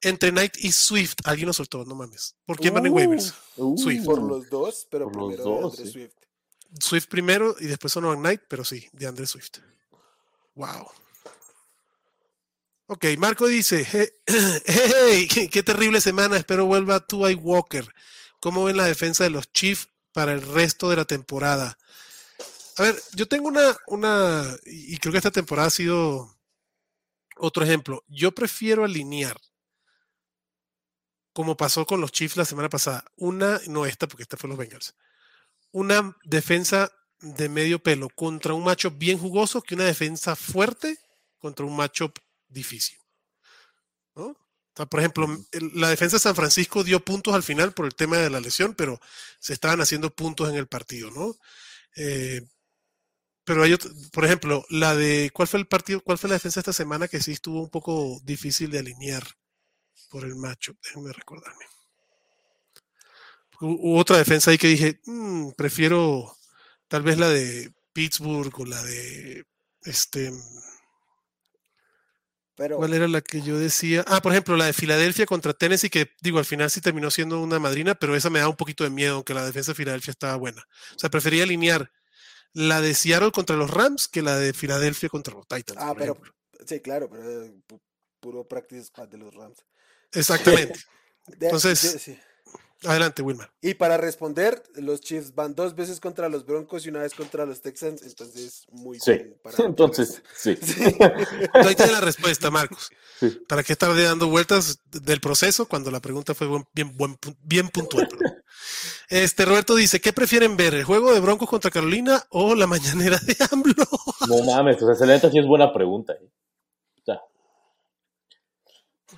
Entre 0.00 0.30
Knight 0.30 0.56
y 0.58 0.70
Swift. 0.72 1.16
Alguien 1.24 1.46
lo 1.48 1.52
soltó, 1.52 1.84
no 1.84 1.94
mames. 1.94 2.36
¿Por 2.44 2.58
quién 2.58 2.74
van 2.74 2.86
en 2.86 2.92
waivers? 2.92 3.34
Uh, 3.56 3.76
Swift. 3.76 4.04
Por 4.04 4.22
los 4.22 4.48
dos, 4.48 4.86
pero 4.90 5.10
Por 5.10 5.16
los 5.16 5.26
primero 5.34 5.44
dos, 5.60 5.76
de 5.76 5.82
André 5.82 5.86
sí. 5.86 5.92
Swift. 5.92 6.12
Swift 6.80 7.06
primero 7.06 7.56
y 7.58 7.66
después 7.66 7.92
Sonovan 7.92 8.20
Knight, 8.20 8.42
pero 8.48 8.64
sí, 8.64 8.88
de 8.92 9.06
André 9.06 9.26
Swift. 9.26 9.58
Wow. 10.54 10.88
Ok, 12.86 13.04
Marco 13.18 13.46
dice, 13.46 13.86
"Hey, 13.90 14.08
hey, 14.66 15.28
qué, 15.28 15.48
qué 15.50 15.62
terrible 15.62 16.00
semana, 16.00 16.36
espero 16.36 16.66
vuelva 16.66 17.00
Tua 17.00 17.30
y 17.32 17.34
Walker. 17.34 17.86
¿Cómo 18.40 18.64
ven 18.64 18.76
la 18.76 18.84
defensa 18.86 19.24
de 19.24 19.30
los 19.30 19.52
Chiefs 19.52 19.88
para 20.12 20.32
el 20.32 20.42
resto 20.42 20.88
de 20.88 20.96
la 20.96 21.04
temporada? 21.04 21.76
A 22.76 22.82
ver, 22.82 23.02
yo 23.14 23.26
tengo 23.26 23.48
una, 23.48 23.76
una, 23.88 24.56
y 24.64 24.96
creo 24.98 25.10
que 25.10 25.18
esta 25.18 25.32
temporada 25.32 25.66
ha 25.68 25.70
sido 25.70 26.37
otro 27.38 27.64
ejemplo. 27.64 28.04
Yo 28.08 28.32
prefiero 28.32 28.84
alinear, 28.84 29.40
como 31.32 31.56
pasó 31.56 31.86
con 31.86 32.00
los 32.00 32.12
Chiefs 32.12 32.36
la 32.36 32.44
semana 32.44 32.68
pasada, 32.68 33.04
una, 33.16 33.60
no 33.66 33.86
esta, 33.86 34.08
porque 34.08 34.22
esta 34.22 34.36
fue 34.36 34.48
los 34.48 34.58
Bengals, 34.58 34.94
una 35.70 36.16
defensa 36.24 36.90
de 37.20 37.48
medio 37.48 37.82
pelo 37.82 38.08
contra 38.10 38.54
un 38.54 38.64
macho 38.64 38.90
bien 38.90 39.18
jugoso 39.18 39.62
que 39.62 39.74
una 39.74 39.84
defensa 39.84 40.36
fuerte 40.36 40.98
contra 41.38 41.66
un 41.66 41.76
matchup 41.76 42.18
difícil. 42.48 42.98
¿no? 44.14 44.36
por 44.86 45.00
ejemplo, 45.00 45.26
la 45.74 45.90
defensa 45.90 46.16
de 46.16 46.20
San 46.20 46.36
Francisco 46.36 46.84
dio 46.84 47.00
puntos 47.00 47.34
al 47.34 47.42
final 47.42 47.72
por 47.72 47.86
el 47.86 47.94
tema 47.94 48.18
de 48.18 48.30
la 48.30 48.40
lesión, 48.40 48.74
pero 48.74 49.00
se 49.40 49.52
estaban 49.52 49.80
haciendo 49.80 50.14
puntos 50.14 50.48
en 50.48 50.54
el 50.54 50.68
partido, 50.68 51.10
¿no? 51.10 51.34
Eh, 51.96 52.42
pero 53.48 53.62
hay 53.62 53.72
otro, 53.72 53.90
por 54.12 54.26
ejemplo, 54.26 54.62
la 54.68 54.94
de 54.94 55.30
¿cuál 55.32 55.48
fue 55.48 55.58
el 55.58 55.66
partido, 55.66 56.02
cuál 56.02 56.18
fue 56.18 56.28
la 56.28 56.34
defensa 56.34 56.60
esta 56.60 56.74
semana 56.74 57.08
que 57.08 57.22
sí 57.22 57.32
estuvo 57.32 57.62
un 57.62 57.70
poco 57.70 58.20
difícil 58.22 58.70
de 58.70 58.80
alinear 58.80 59.22
por 60.10 60.24
el 60.24 60.36
matchup? 60.36 60.76
Déjenme 60.84 61.14
recordarme. 61.14 61.64
Hubo 63.58 63.98
otra 63.98 64.18
defensa 64.18 64.50
ahí 64.50 64.58
que 64.58 64.68
dije, 64.68 65.00
mm, 65.06 65.52
prefiero 65.56 66.36
tal 66.88 67.02
vez 67.02 67.16
la 67.18 67.30
de 67.30 67.72
Pittsburgh 67.94 68.52
o 68.60 68.66
la 68.66 68.82
de 68.82 69.46
este 69.80 70.30
¿Cuál 72.54 72.92
era 72.92 73.08
la 73.08 73.22
que 73.22 73.40
yo 73.40 73.58
decía? 73.58 74.04
Ah, 74.08 74.20
por 74.20 74.32
ejemplo, 74.32 74.56
la 74.56 74.66
de 74.66 74.74
Filadelfia 74.74 75.24
contra 75.24 75.54
Tennessee, 75.54 75.88
que 75.88 76.10
digo, 76.20 76.38
al 76.38 76.44
final 76.44 76.68
sí 76.70 76.82
terminó 76.82 77.10
siendo 77.10 77.40
una 77.40 77.58
madrina, 77.58 77.94
pero 77.94 78.14
esa 78.14 78.28
me 78.28 78.40
da 78.40 78.48
un 78.48 78.56
poquito 78.56 78.84
de 78.84 78.90
miedo, 78.90 79.14
aunque 79.14 79.32
la 79.32 79.46
defensa 79.46 79.70
de 79.70 79.76
Filadelfia 79.76 80.10
estaba 80.10 80.36
buena. 80.36 80.60
O 80.96 80.98
sea, 80.98 81.08
prefería 81.08 81.44
alinear 81.44 81.90
la 82.52 82.80
de 82.80 82.94
Seattle 82.94 83.30
contra 83.30 83.56
los 83.56 83.70
Rams 83.70 84.08
que 84.08 84.22
la 84.22 84.38
de 84.38 84.52
Filadelfia 84.52 85.08
contra 85.08 85.34
los 85.34 85.46
Titans. 85.46 85.80
Ah, 85.80 85.94
pero 85.96 86.16
sí, 86.66 86.80
claro, 86.80 87.08
pero 87.10 87.44
eh, 87.44 87.54
puro 88.20 88.46
practice 88.46 88.84
squad 88.86 89.08
de 89.08 89.18
los 89.18 89.34
Rams. 89.34 89.64
Exactamente. 90.12 90.80
Entonces, 91.40 92.10
Adelante, 92.84 93.22
Wilmar. 93.22 93.50
Y 93.60 93.74
para 93.74 93.96
responder, 93.96 94.62
los 94.76 95.00
Chiefs 95.00 95.34
van 95.34 95.54
dos 95.54 95.74
veces 95.74 95.98
contra 95.98 96.28
los 96.28 96.46
Broncos 96.46 96.86
y 96.86 96.90
una 96.90 97.00
vez 97.00 97.12
contra 97.12 97.44
los 97.44 97.60
Texans, 97.60 98.02
entonces 98.02 98.66
muy 98.70 99.00
sí. 99.00 99.34
entonces, 99.58 100.22
sí. 100.36 100.56
Ahí 101.54 101.74
tiene 101.74 101.92
la 101.92 102.00
respuesta, 102.00 102.50
Marcos. 102.50 102.90
¿Para 103.48 103.62
qué 103.62 103.72
estar 103.72 103.94
dando 103.96 104.28
vueltas 104.28 104.80
del 104.90 105.20
proceso 105.20 105.66
cuando 105.66 105.90
la 105.90 106.00
pregunta 106.00 106.34
fue 106.34 106.48
bien, 106.72 106.96
bien 107.42 107.68
puntual? 107.68 108.08
Este 109.08 109.44
Roberto 109.44 109.74
dice, 109.74 110.00
¿qué 110.00 110.12
prefieren 110.12 110.56
ver? 110.56 110.74
¿El 110.74 110.84
juego 110.84 111.14
de 111.14 111.20
Broncos 111.20 111.48
contra 111.48 111.70
Carolina 111.70 112.24
o 112.30 112.54
la 112.54 112.66
mañanera 112.66 113.18
de 113.18 113.36
AMLO? 113.50 113.86
No 114.28 114.44
mames, 114.44 114.82
o 114.82 114.94
sea, 114.94 115.30
sí 115.30 115.38
es 115.38 115.46
buena 115.46 115.72
pregunta. 115.72 116.12
¿eh? 116.12 116.28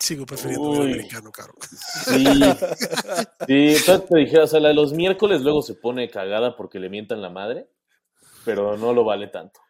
Sigo 0.01 0.25
prefiriendo 0.25 0.83
el 0.83 0.93
americano, 0.95 1.31
caro. 1.31 1.55
Sí, 2.07 2.25
sí, 3.47 3.93
te 4.09 4.17
dijera, 4.17 4.45
o 4.45 4.47
sea, 4.47 4.59
la 4.59 4.69
de 4.69 4.75
los 4.75 4.95
miércoles 4.95 5.43
luego 5.43 5.61
se 5.61 5.75
pone 5.75 6.09
cagada 6.11 6.57
porque 6.57 6.81
le 6.81 6.89
mientan 6.89 7.21
la 7.21 7.29
madre, 7.29 7.69
pero 8.45 8.79
no 8.79 8.95
lo 8.95 9.05
vale 9.05 9.29
tanto. 9.29 9.61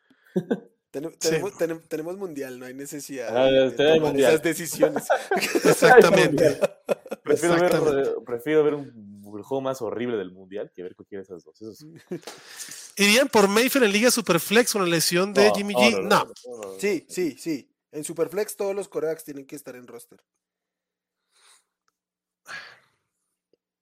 tenemos, 1.89 2.17
mundial, 2.17 2.59
no 2.59 2.67
hay 2.67 2.75
necesidad 2.75 3.37
ah, 3.37 3.51
de 3.51 3.71
tomar 3.73 4.17
esas 4.17 4.43
decisiones. 4.43 5.05
Exactamente. 5.65 6.61
prefiero, 7.25 7.57
Ver, 7.93 8.15
prefiero 8.25 8.65
ver 8.65 8.75
un 8.75 9.11
juego 9.43 9.61
más 9.61 9.83
horrible 9.83 10.17
del 10.17 10.33
mundial 10.33 10.71
que 10.75 10.83
ver 10.83 10.95
cualquiera 10.95 11.23
de 11.23 11.25
esas 11.25 11.45
dos. 11.45 11.61
Eso 11.61 11.75
sí. 11.75 11.93
¿Irían 12.97 13.29
por 13.29 13.49
Mayfield 13.49 13.87
en 13.87 13.93
Liga 13.93 14.11
Superflex 14.11 14.73
con 14.73 14.83
la 14.83 14.89
lesión 14.89 15.33
de 15.35 15.51
Jimmy 15.55 15.75
G? 15.75 16.03
no. 16.03 16.33
Sí, 16.79 17.05
sí, 17.09 17.37
sí. 17.39 17.70
En 17.93 18.05
Superflex 18.05 18.57
todos 18.57 18.75
los 18.75 18.89
corebacks 18.89 19.25
tienen 19.25 19.47
que 19.47 19.57
estar 19.57 19.75
en 19.77 19.87
roster. 19.87 20.23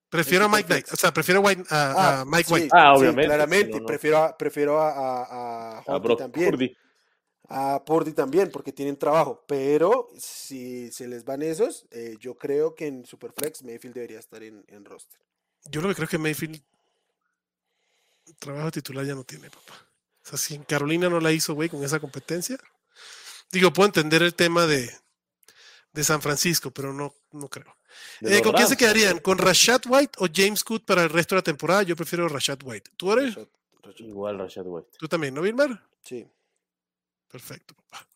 Prefiero 0.09 0.47
a 0.47 0.49
Mike 0.49 0.73
White, 0.73 0.91
o 0.93 0.97
sea, 0.97 1.13
prefiero 1.13 1.47
a, 1.47 1.55
ah, 1.71 2.25
Mike 2.27 2.51
White. 2.51 2.69
Ah, 2.73 2.95
obviamente. 2.95 3.27
claramente, 3.27 3.81
prefiero 3.83 4.19
a, 4.19 4.37
prefiero 4.39 4.81
a, 4.81 5.79
a, 5.81 6.17
también. 6.17 6.51
Purdy. 6.51 6.77
A 7.51 7.85
Purdy 7.85 8.13
también, 8.13 8.51
porque 8.51 8.73
tienen 8.73 8.97
trabajo. 8.97 9.45
Pero 9.47 10.09
si 10.17 10.91
se 10.93 11.09
les 11.09 11.25
van 11.25 11.43
esos, 11.43 11.87
eh, 11.91 12.17
yo 12.19 12.37
creo 12.37 12.75
que 12.75 12.87
en 12.87 13.05
Superflex 13.05 13.63
Mayfield 13.65 13.95
debería 13.95 14.19
estar 14.19 14.43
en, 14.43 14.65
en 14.69 14.85
roster. 14.87 15.21
Yo 15.71 15.83
lo 15.83 15.89
que 15.89 15.95
creo 15.95 16.05
es 16.05 16.11
que 16.11 16.19
Mayfield 16.19 16.63
trabajo 18.39 18.71
titular 18.71 19.05
ya 19.05 19.15
no 19.15 19.25
tiene, 19.25 19.51
papá. 19.51 19.75
O 20.25 20.29
sea, 20.29 20.39
si 20.39 20.55
en 20.55 20.65
Carolina 20.65 21.09
no 21.09 21.21
la 21.21 21.33
hizo, 21.33 21.55
güey, 21.55 21.69
con 21.69 21.83
esa 21.85 22.01
competencia. 22.01 22.59
Digo, 23.51 23.73
puedo 23.73 23.87
entender 23.87 24.23
el 24.23 24.35
tema 24.35 24.67
de, 24.67 24.91
de 25.93 26.05
San 26.05 26.21
Francisco, 26.21 26.71
pero 26.71 26.93
no, 26.93 27.15
no 27.33 27.49
creo. 27.49 27.77
Eh, 28.21 28.43
¿Con 28.43 28.53
quién 28.53 28.69
se 28.69 28.77
quedarían? 28.77 29.19
¿Con 29.19 29.39
Rashad 29.39 29.83
White 29.87 30.19
o 30.19 30.27
James 30.33 30.63
Cook 30.65 30.85
para 30.85 31.03
el 31.03 31.11
resto 31.11 31.35
de 31.35 31.39
la 31.39 31.45
temporada? 31.45 31.83
Yo 31.83 31.97
prefiero 31.97 32.29
Rashad 32.29 32.59
White. 32.63 32.91
¿Tú 32.97 33.13
eres? 33.13 33.37
Igual 33.99 34.39
Rashad 34.39 34.67
White. 34.67 34.91
¿Tú 34.99 35.09
también, 35.09 35.35
no, 35.35 35.43
Vilmar? 35.43 35.83
Sí. 36.03 36.27
Perfecto, 37.31 37.75
papá. 37.75 38.07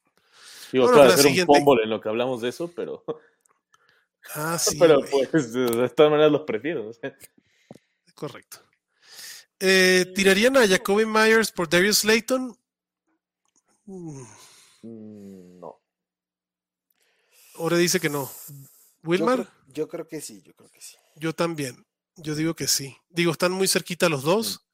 Digo, 0.70 0.84
bueno, 0.86 1.02
claro, 1.02 1.12
hacer 1.12 1.26
un 1.26 1.46
fumble 1.46 1.84
en 1.84 1.90
lo 1.90 2.00
que 2.00 2.08
hablamos 2.08 2.40
de 2.40 2.48
eso, 2.48 2.70
pero. 2.74 3.04
Ah, 4.36 4.56
sí. 4.58 4.78
pero 4.78 5.00
pues, 5.30 5.52
de 5.52 5.88
todas 5.88 6.12
maneras 6.12 6.30
los 6.30 6.42
prefiero. 6.42 6.92
Correcto. 8.14 8.58
Eh, 9.58 10.12
¿Tirarían 10.14 10.56
a 10.56 10.66
Jacoby 10.66 11.04
Myers 11.04 11.50
por 11.50 11.68
Darius 11.68 11.98
Slayton? 11.98 12.56
Mm. 13.86 14.22
Mm, 14.82 15.60
no. 15.60 15.80
Ahora 17.56 17.76
dice 17.76 18.00
que 18.00 18.08
no. 18.08 18.30
¿Wilmar? 19.04 19.48
Yo 19.68 19.88
creo, 19.88 20.06
que 20.06 20.20
sí, 20.20 20.42
yo 20.42 20.54
creo 20.54 20.70
que 20.70 20.80
sí. 20.80 20.96
Yo 21.16 21.34
también. 21.34 21.86
Yo 22.16 22.34
digo 22.34 22.54
que 22.54 22.68
sí. 22.68 22.96
Digo, 23.10 23.32
están 23.32 23.52
muy 23.52 23.68
cerquita 23.68 24.08
los 24.08 24.22
dos. 24.22 24.64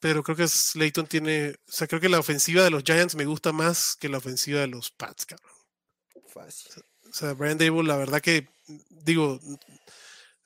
Pero 0.00 0.22
creo 0.22 0.36
que 0.36 0.48
Slayton 0.48 1.06
tiene. 1.06 1.50
O 1.68 1.72
sea, 1.72 1.86
creo 1.86 2.00
que 2.00 2.08
la 2.08 2.18
ofensiva 2.18 2.62
de 2.62 2.70
los 2.70 2.82
Giants 2.82 3.14
me 3.14 3.26
gusta 3.26 3.52
más 3.52 3.96
que 3.96 4.08
la 4.08 4.18
ofensiva 4.18 4.60
de 4.60 4.66
los 4.66 4.90
Pats, 4.90 5.26
cabrón. 5.26 5.52
Fácil. 6.26 6.72
O 7.08 7.12
sea, 7.12 7.32
Brian 7.34 7.58
Dable, 7.58 7.88
la 7.88 7.96
verdad 7.96 8.20
que, 8.20 8.48
digo, 8.88 9.40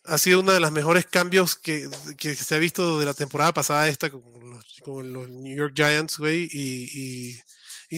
ha 0.05 0.18
sido 0.18 0.40
uno 0.40 0.53
de 0.53 0.61
los 0.61 0.73
mejores 0.73 1.07
cambios 1.07 1.57
que, 1.57 1.88
se 2.18 2.55
ha 2.55 2.59
visto 2.59 2.99
de 2.99 3.07
la 3.07 3.14
temporada 3.14 3.53
pasada 3.53 3.88
esta 3.88 4.11
con 4.11 5.12
los, 5.12 5.29
New 5.29 5.57
York 5.57 5.75
Giants, 5.75 6.18
güey, 6.18 6.49
y, 6.51 6.88
y 6.94 7.40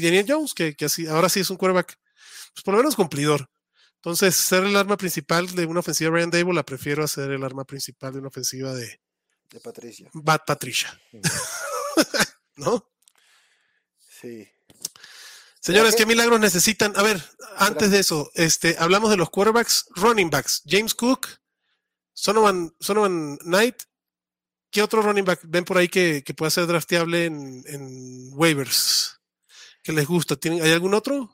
Daniel 0.01 0.27
Jones, 0.29 0.55
que, 0.55 0.77
así, 0.85 1.07
ahora 1.07 1.29
sí 1.29 1.41
es 1.41 1.51
un 1.51 1.57
quarterback, 1.57 1.99
pues 2.55 2.63
por 2.65 2.75
lo 2.75 2.79
menos 2.79 2.97
cumplidor. 2.97 3.49
Entonces, 3.97 4.37
ser 4.37 4.65
el 4.65 4.77
arma 4.77 4.97
principal 4.97 5.47
de 5.55 5.67
una 5.67 5.81
ofensiva 5.81 6.09
de 6.09 6.13
Brian 6.13 6.31
Dable, 6.31 6.55
la 6.55 6.65
prefiero 6.65 7.03
a 7.03 7.09
ser 7.09 7.31
el 7.31 7.43
arma 7.43 7.65
principal 7.65 8.13
de 8.13 8.21
una 8.21 8.29
ofensiva 8.29 8.73
de, 8.73 9.01
de 9.51 9.61
Patricia. 9.61 10.11
Bad 10.13 10.43
Patricia. 10.47 11.01
¿No? 12.57 12.89
Sí. 14.21 14.49
Señores, 15.61 15.97
¿qué 15.97 16.07
milagros 16.07 16.39
necesitan? 16.39 16.93
A 16.97 17.03
ver, 17.03 17.21
antes 17.57 17.91
de 17.91 17.99
eso, 17.99 18.31
este, 18.35 18.77
hablamos 18.79 19.11
de 19.11 19.17
los 19.17 19.31
quarterbacks, 19.31 19.87
running 19.97 20.31
backs. 20.31 20.63
James 20.65 20.95
Cook, 20.95 21.27
Sonovan, 22.13 22.73
Sonovan 22.79 23.39
Knight. 23.39 23.83
¿Qué 24.71 24.83
otro 24.83 25.03
running 25.03 25.25
back 25.25 25.41
ven 25.43 25.65
por 25.65 25.79
ahí 25.79 25.89
que, 25.89 26.23
que 26.25 26.35
pueda 26.35 26.51
ser 26.51 26.67
drafteable 26.67 27.25
en, 27.25 27.65
en 27.67 28.31
waivers? 28.35 29.16
Que 29.87 29.93
les 29.93 30.07
gusta? 30.07 30.35
¿Tienen, 30.35 30.63
¿Hay 30.63 30.73
algún 30.73 30.95
otro? 30.95 31.31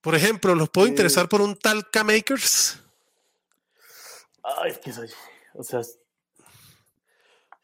Por 0.00 0.14
ejemplo, 0.14 0.54
¿los 0.54 0.70
puedo 0.70 0.86
interesar 0.86 1.28
por 1.28 1.42
un 1.42 1.54
tal 1.54 1.90
K-Makers? 1.90 2.80
Ay, 4.42 4.70
es 4.70 4.78
que 4.78 4.90
soy. 4.90 5.10
O 5.52 5.62
sea. 5.62 5.82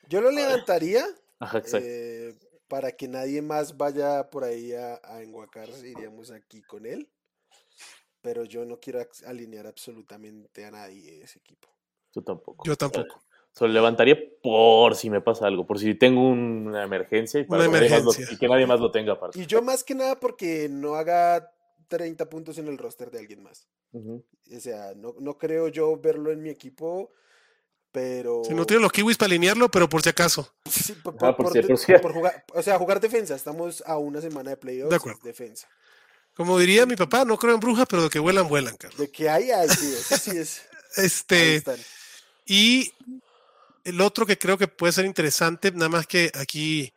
Yo 0.08 0.20
lo 0.20 0.30
levantaría. 0.30 1.06
Eh, 1.72 2.38
para 2.68 2.92
que 2.92 3.08
nadie 3.08 3.40
más 3.40 3.76
vaya 3.78 4.28
por 4.28 4.44
ahí 4.44 4.74
a, 4.74 5.00
a 5.02 5.22
enguacarse, 5.22 5.88
iríamos 5.88 6.30
aquí 6.30 6.60
con 6.62 6.84
él. 6.84 7.10
Pero 8.20 8.44
yo 8.44 8.66
no 8.66 8.78
quiero 8.78 9.00
alinear 9.26 9.66
absolutamente 9.66 10.66
a 10.66 10.70
nadie 10.70 11.22
ese 11.22 11.38
equipo. 11.38 11.68
Yo 12.12 12.22
tampoco. 12.22 12.64
Yo 12.66 12.76
tampoco 12.76 13.22
lo 13.66 13.72
levantaría 13.72 14.16
por 14.42 14.94
si 14.94 15.10
me 15.10 15.20
pasa 15.20 15.46
algo, 15.46 15.66
por 15.66 15.78
si 15.78 15.94
tengo 15.94 16.28
una 16.28 16.84
emergencia 16.84 17.40
y, 17.40 17.44
para 17.44 17.64
que, 17.64 18.48
nadie 18.48 18.66
más 18.66 18.80
lo 18.80 18.90
tenga 18.90 19.14
aparte. 19.14 19.40
Y 19.40 19.46
yo 19.46 19.62
más 19.62 19.82
que 19.82 19.94
nada 19.94 20.18
porque 20.20 20.68
no 20.70 20.94
haga 20.94 21.52
30 21.88 22.28
puntos 22.28 22.58
en 22.58 22.68
el 22.68 22.78
roster 22.78 23.10
de 23.10 23.18
alguien 23.18 23.42
más. 23.42 23.68
O 23.92 24.60
sea, 24.60 24.92
no, 24.94 25.14
no, 25.18 25.38
creo 25.38 25.68
yo 25.68 25.96
verlo 25.98 26.30
en 26.30 26.42
mi 26.42 26.50
equipo, 26.50 27.10
pero... 27.90 28.42
Si 28.44 28.54
no 28.54 28.66
tiene 28.66 28.82
los 28.82 28.92
kiwis 28.92 29.16
para 29.16 29.28
alinearlo, 29.28 29.70
pero 29.70 29.88
por 29.88 30.02
si 30.02 30.10
acaso. 30.10 30.54
Sí, 30.70 30.92
por, 31.02 31.14
jugar, 32.12 32.44
o 32.54 32.62
sea, 32.62 32.78
jugar 32.78 33.00
defensa. 33.00 33.34
Estamos 33.34 33.82
a 33.86 33.96
una 33.96 34.20
semana 34.20 34.50
de 34.50 34.56
playoffs. 34.56 34.90
De 34.90 34.96
acuerdo. 34.96 35.20
Defensa. 35.22 35.68
Como 36.34 36.58
diría 36.58 36.86
mi 36.86 36.96
papá, 36.96 37.24
no 37.24 37.36
creo 37.38 37.54
en 37.54 37.60
brujas, 37.60 37.86
pero 37.88 38.04
de 38.04 38.10
que 38.10 38.18
vuelan, 38.18 38.46
vuelan, 38.46 38.76
Carlos. 38.76 39.00
De 39.00 39.10
que 39.10 39.28
hay, 39.28 39.50
hay, 39.50 39.68
sí, 39.68 39.92
sí 40.18 40.36
es. 40.36 40.62
este... 40.96 41.62
Y 42.46 42.92
el 43.88 44.00
otro 44.00 44.26
que 44.26 44.38
creo 44.38 44.58
que 44.58 44.68
puede 44.68 44.92
ser 44.92 45.06
interesante, 45.06 45.72
nada 45.72 45.88
más 45.88 46.06
que 46.06 46.30
aquí 46.34 46.92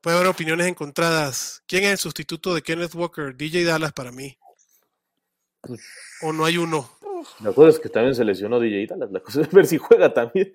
puede 0.00 0.16
haber 0.16 0.28
opiniones 0.28 0.66
encontradas. 0.66 1.62
¿Quién 1.66 1.84
es 1.84 1.92
el 1.92 1.98
sustituto 1.98 2.54
de 2.54 2.62
Kenneth 2.62 2.94
Walker? 2.94 3.34
DJ 3.34 3.64
Dallas 3.64 3.92
para 3.92 4.12
mí. 4.12 4.36
¿O 6.22 6.32
no 6.32 6.44
hay 6.44 6.58
uno? 6.58 6.90
La 7.40 7.52
cosa 7.52 7.70
es 7.70 7.78
que 7.78 7.88
también 7.88 8.14
se 8.14 8.24
lesionó 8.24 8.60
DJ 8.60 8.86
Dallas. 8.88 9.10
La 9.10 9.20
cosa 9.20 9.40
es 9.40 9.50
ver 9.50 9.66
si 9.66 9.78
juega 9.78 10.12
también. 10.12 10.54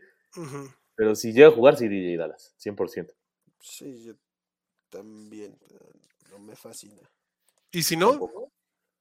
Pero 0.95 1.15
si 1.15 1.33
llega 1.33 1.47
a 1.47 1.51
jugar, 1.51 1.75
sí, 1.75 1.87
DJ 1.87 2.17
Dallas, 2.17 2.53
100%. 2.63 3.11
Sí, 3.59 4.03
yo 4.03 4.13
también. 4.89 5.57
No 6.29 6.37
me 6.37 6.55
fascina. 6.55 7.01
Y 7.71 7.81
si 7.81 7.97
no, 7.97 8.11
Tampoco. 8.11 8.51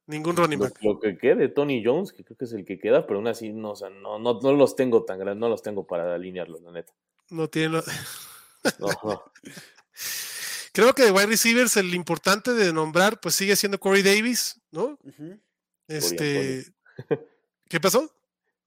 Ningún 0.09 0.37
running 0.37 0.59
Lo, 0.59 0.65
back. 0.65 0.79
lo 0.83 0.99
que 0.99 1.17
quede, 1.17 1.49
Tony 1.49 1.83
Jones, 1.85 2.13
que 2.13 2.25
creo 2.25 2.37
que 2.37 2.45
es 2.47 2.53
el 2.53 2.65
que 2.65 2.79
queda, 2.79 3.07
pero 3.07 3.19
aún 3.19 3.29
así 3.29 3.53
no, 3.53 3.71
o 3.73 3.77
sea, 3.77 3.91
no, 3.91 4.19
no, 4.19 4.41
no 4.41 4.53
los 4.55 4.75
tengo 4.75 5.05
tan 5.05 5.19
grandes, 5.21 5.41
no 5.41 5.49
los 5.49 5.63
tengo 5.63 5.87
para 5.87 6.15
alinearlos, 6.15 6.61
la 6.63 6.73
neta. 6.73 6.93
No 7.31 7.49
tiene 7.49 7.69
lo- 7.69 7.85
No, 8.81 8.89
no. 9.05 9.23
Creo 10.73 10.93
que 10.95 11.03
de 11.05 11.11
wide 11.11 11.27
receivers 11.27 11.77
el 11.77 11.95
importante 11.95 12.53
de 12.55 12.73
nombrar 12.73 13.21
pues 13.21 13.35
sigue 13.35 13.57
siendo 13.57 13.79
Corey 13.81 14.03
Davis, 14.03 14.61
¿no? 14.71 14.99
Este, 15.89 16.65
¿qué 17.69 17.81
pasó? 17.81 18.13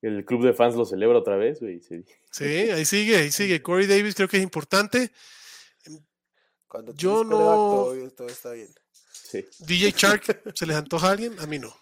El 0.01 0.25
club 0.25 0.43
de 0.43 0.53
fans 0.53 0.75
lo 0.75 0.83
celebra 0.85 1.19
otra 1.19 1.37
vez, 1.37 1.59
güey. 1.59 1.79
sí. 1.79 2.03
Sí, 2.31 2.43
ahí 2.45 2.85
sigue, 2.85 3.17
ahí 3.17 3.31
sigue. 3.31 3.61
Corey 3.63 3.87
Davis 3.87 4.15
creo 4.15 4.27
que 4.27 4.37
es 4.37 4.43
importante. 4.43 5.11
Cuando 6.67 6.93
Yo 6.95 7.23
no- 7.23 7.37
todo, 7.37 8.09
todo 8.11 8.27
está 8.27 8.51
bien. 8.51 8.69
Sí. 9.31 9.45
DJ 9.59 9.91
Shark, 9.91 10.53
¿se 10.55 10.65
les 10.65 10.75
antoja 10.75 11.07
a 11.07 11.11
alguien? 11.11 11.39
A 11.39 11.45
mí 11.47 11.59
no, 11.59 11.73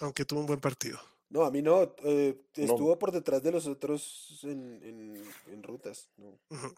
aunque 0.00 0.24
tuvo 0.24 0.40
un 0.40 0.46
buen 0.46 0.60
partido. 0.60 0.98
No, 1.28 1.44
a 1.44 1.50
mí 1.50 1.60
no. 1.60 1.94
eh, 2.04 2.40
No. 2.56 2.64
estuvo 2.64 2.98
por 2.98 3.10
detrás 3.12 3.42
de 3.42 3.50
los 3.52 3.66
otros 3.66 4.38
en, 4.44 4.80
en, 4.82 5.24
en 5.52 5.62
rutas. 5.62 6.08
No, 6.16 6.28
Ujú. 6.50 6.74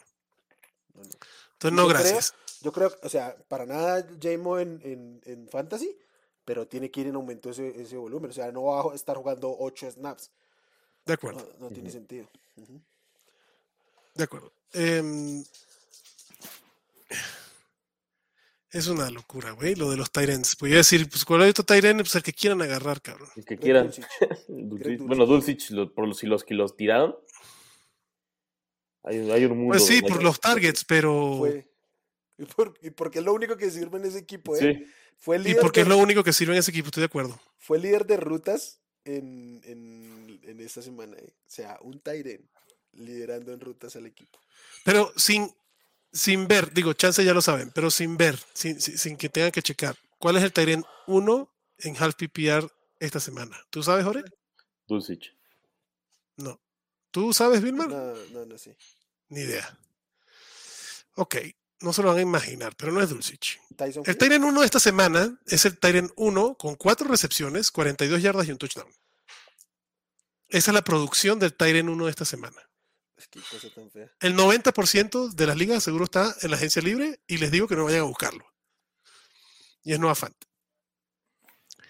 no, 0.94 1.02
no. 1.02 1.10
Entonces, 1.52 1.72
no, 1.76 1.82
Yo 1.82 1.88
creo- 1.88 1.88
gracias. 1.88 2.34
Yo 2.60 2.72
creo, 2.72 2.92
o 3.02 3.08
sea, 3.08 3.36
para 3.48 3.66
nada 3.66 4.04
Jamo 4.20 4.58
en, 4.58 4.80
en, 4.82 5.20
en 5.26 5.48
Fantasy, 5.48 5.96
pero 6.44 6.66
tiene 6.66 6.90
que 6.90 7.02
ir 7.02 7.06
en 7.08 7.14
aumento 7.14 7.50
ese, 7.50 7.80
ese 7.80 7.96
volumen. 7.96 8.30
O 8.30 8.34
sea, 8.34 8.50
no 8.50 8.64
va 8.64 8.90
a 8.90 8.94
estar 8.94 9.16
jugando 9.16 9.54
8 9.58 9.90
snaps. 9.92 10.30
De 11.04 11.12
No, 11.12 11.14
acuerdo, 11.14 11.52
no 11.60 11.68
tiene 11.68 11.90
sentido. 11.90 12.26
De 14.14 14.24
acuerdo. 14.24 14.52
Em, 14.72 15.44
es 18.78 18.86
una 18.88 19.10
locura, 19.10 19.50
güey, 19.52 19.74
lo 19.74 19.90
de 19.90 19.96
los 19.96 20.10
Tyrants. 20.10 20.56
A 20.60 20.66
decir, 20.66 21.08
pues 21.08 21.24
cuál 21.24 21.42
hay 21.42 21.50
otro 21.50 21.64
Tyrant, 21.64 22.00
pues 22.00 22.14
el 22.14 22.22
que 22.22 22.32
quieran 22.32 22.62
agarrar, 22.62 23.00
cabrón. 23.02 23.28
El 23.36 23.44
que 23.44 23.56
quieran. 23.58 23.90
Dulcich. 24.48 24.98
Bueno, 25.00 25.26
Dulcich, 25.26 25.70
lo- 25.70 25.92
por 25.92 26.06
los, 26.08 26.18
si 26.18 26.26
los 26.26 26.44
que 26.44 26.54
los 26.54 26.76
tiraron. 26.76 27.16
Hay, 29.04 29.30
hay 29.30 29.44
un 29.44 29.56
mundo. 29.58 29.72
Pues 29.72 29.86
sí, 29.86 30.02
por 30.02 30.22
los 30.22 30.40
targets, 30.40 30.84
pero... 30.84 31.36
Fue. 31.38 31.68
Y, 32.38 32.44
por- 32.44 32.74
y 32.82 32.90
porque 32.90 33.18
es 33.20 33.24
lo 33.24 33.32
único 33.34 33.56
que 33.56 33.70
sirve 33.70 33.98
en 33.98 34.04
ese 34.04 34.18
equipo, 34.18 34.54
¿eh? 34.56 34.58
Sí, 34.84 34.92
Fue 35.18 35.36
el 35.36 35.46
Y 35.48 35.54
porque 35.54 35.80
de, 35.80 35.82
es 35.84 35.88
lo 35.88 35.98
único 35.98 36.22
que 36.22 36.32
sirve 36.32 36.52
en 36.54 36.60
ese 36.60 36.70
equipo, 36.70 36.86
estoy 36.88 37.00
de 37.02 37.06
acuerdo. 37.06 37.40
fue 37.56 37.78
el 37.78 37.82
líder 37.84 38.06
de 38.06 38.16
rutas 38.16 38.80
en, 39.04 39.60
en, 39.64 40.40
en 40.44 40.60
esta 40.60 40.82
semana. 40.82 41.16
¿eh? 41.16 41.32
O 41.34 41.50
sea, 41.50 41.78
un 41.82 42.00
Tyren 42.00 42.48
liderando 42.92 43.52
en 43.52 43.60
rutas 43.60 43.96
al 43.96 44.06
equipo. 44.06 44.38
Pero 44.84 45.12
sin, 45.16 45.50
sin 46.12 46.48
ver, 46.48 46.72
digo, 46.72 46.92
chance 46.92 47.24
ya 47.24 47.34
lo 47.34 47.42
saben, 47.42 47.70
pero 47.74 47.90
sin 47.90 48.16
ver, 48.16 48.38
sin, 48.54 48.80
sin, 48.80 48.98
sin 48.98 49.16
que 49.16 49.28
tengan 49.28 49.50
que 49.50 49.62
checar, 49.62 49.96
¿cuál 50.18 50.36
es 50.36 50.42
el 50.42 50.52
Tyrant 50.52 50.84
1 51.06 51.54
en 51.78 51.96
half 51.96 52.14
PPR 52.14 52.70
esta 52.98 53.20
semana? 53.20 53.56
¿Tú 53.70 53.82
sabes, 53.82 54.04
Jorge? 54.04 54.24
Dulcich. 54.86 55.36
No. 56.36 56.60
¿Tú 57.10 57.32
sabes, 57.32 57.62
Vilmar? 57.62 57.88
No, 57.88 58.14
no, 58.32 58.46
no 58.46 58.58
sé. 58.58 58.76
Ni 59.28 59.40
idea. 59.40 59.78
Ok, 61.14 61.36
no 61.80 61.92
se 61.92 62.02
lo 62.02 62.08
van 62.08 62.18
a 62.18 62.22
imaginar, 62.22 62.74
pero 62.76 62.92
no 62.92 63.02
es 63.02 63.10
Dulcich. 63.10 63.60
Tyson 63.76 64.02
El. 64.06 64.16
Tyrant 64.16 64.44
1 64.44 64.60
de 64.60 64.66
esta 64.66 64.80
semana 64.80 65.38
es 65.46 65.64
el 65.64 65.78
Tyrant 65.78 66.10
1 66.16 66.54
con 66.56 66.74
4 66.74 67.08
recepciones, 67.08 67.70
42 67.70 68.22
yardas 68.22 68.48
y 68.48 68.52
un 68.52 68.58
touchdown. 68.58 68.90
Esa 70.48 70.70
es 70.70 70.74
la 70.74 70.82
producción 70.82 71.38
del 71.38 71.54
Tyrant 71.54 71.88
1 71.88 72.04
de 72.04 72.10
esta 72.10 72.24
semana. 72.24 72.67
Es 73.18 73.28
que 73.28 73.40
cosa 73.40 73.68
tan 73.74 73.90
fea. 73.90 74.10
El 74.20 74.36
90% 74.36 75.32
de 75.34 75.46
las 75.46 75.56
ligas 75.56 75.82
seguro 75.82 76.04
está 76.04 76.34
en 76.42 76.50
la 76.50 76.56
agencia 76.56 76.80
libre 76.80 77.20
y 77.26 77.38
les 77.38 77.50
digo 77.50 77.66
que 77.66 77.74
no 77.76 77.84
vayan 77.84 78.00
a 78.00 78.04
buscarlo. 78.04 78.44
Y 79.82 79.92
es 79.92 79.98
Noah 79.98 80.14
Fant. 80.14 80.36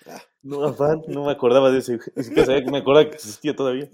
Ah, 0.06 0.22
No, 0.42 0.64
afán, 0.64 1.02
no 1.08 1.24
me 1.26 1.32
acordaba 1.32 1.70
de 1.70 1.80
ese. 1.80 1.98
Sabía 2.16 2.64
que 2.64 2.70
me 2.70 2.78
acordaba 2.78 3.08
que 3.10 3.16
existía 3.16 3.54
todavía. 3.54 3.88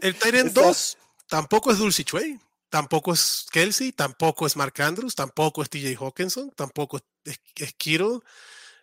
El 0.00 0.14
Tyrant 0.18 0.48
Está- 0.48 0.62
2 0.62 0.96
tampoco 1.28 1.70
es 1.70 1.78
Dulcich, 1.78 2.12
güey. 2.12 2.38
Tampoco 2.70 3.12
es 3.14 3.46
Kelsey, 3.50 3.92
tampoco 3.92 4.46
es 4.46 4.54
Mark 4.56 4.74
Andrews, 4.82 5.14
tampoco 5.14 5.62
es 5.62 5.70
TJ 5.70 5.96
Hawkinson, 5.98 6.50
tampoco 6.54 6.98
es, 7.24 7.40
es 7.56 7.74
Kittle, 7.74 8.20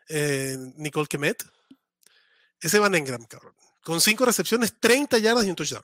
eh, 0.10 0.58
Nicole 0.78 1.08
Kemet. 1.08 1.44
Ese 2.60 2.80
Van 2.80 2.96
Engram, 2.96 3.26
cabrón. 3.26 3.56
Con 3.84 4.02
5 4.02 4.26
recepciones, 4.26 4.74
30 4.80 5.20
yardas 5.20 5.46
y 5.46 5.50
un 5.52 5.56
touchdown. 5.56 5.84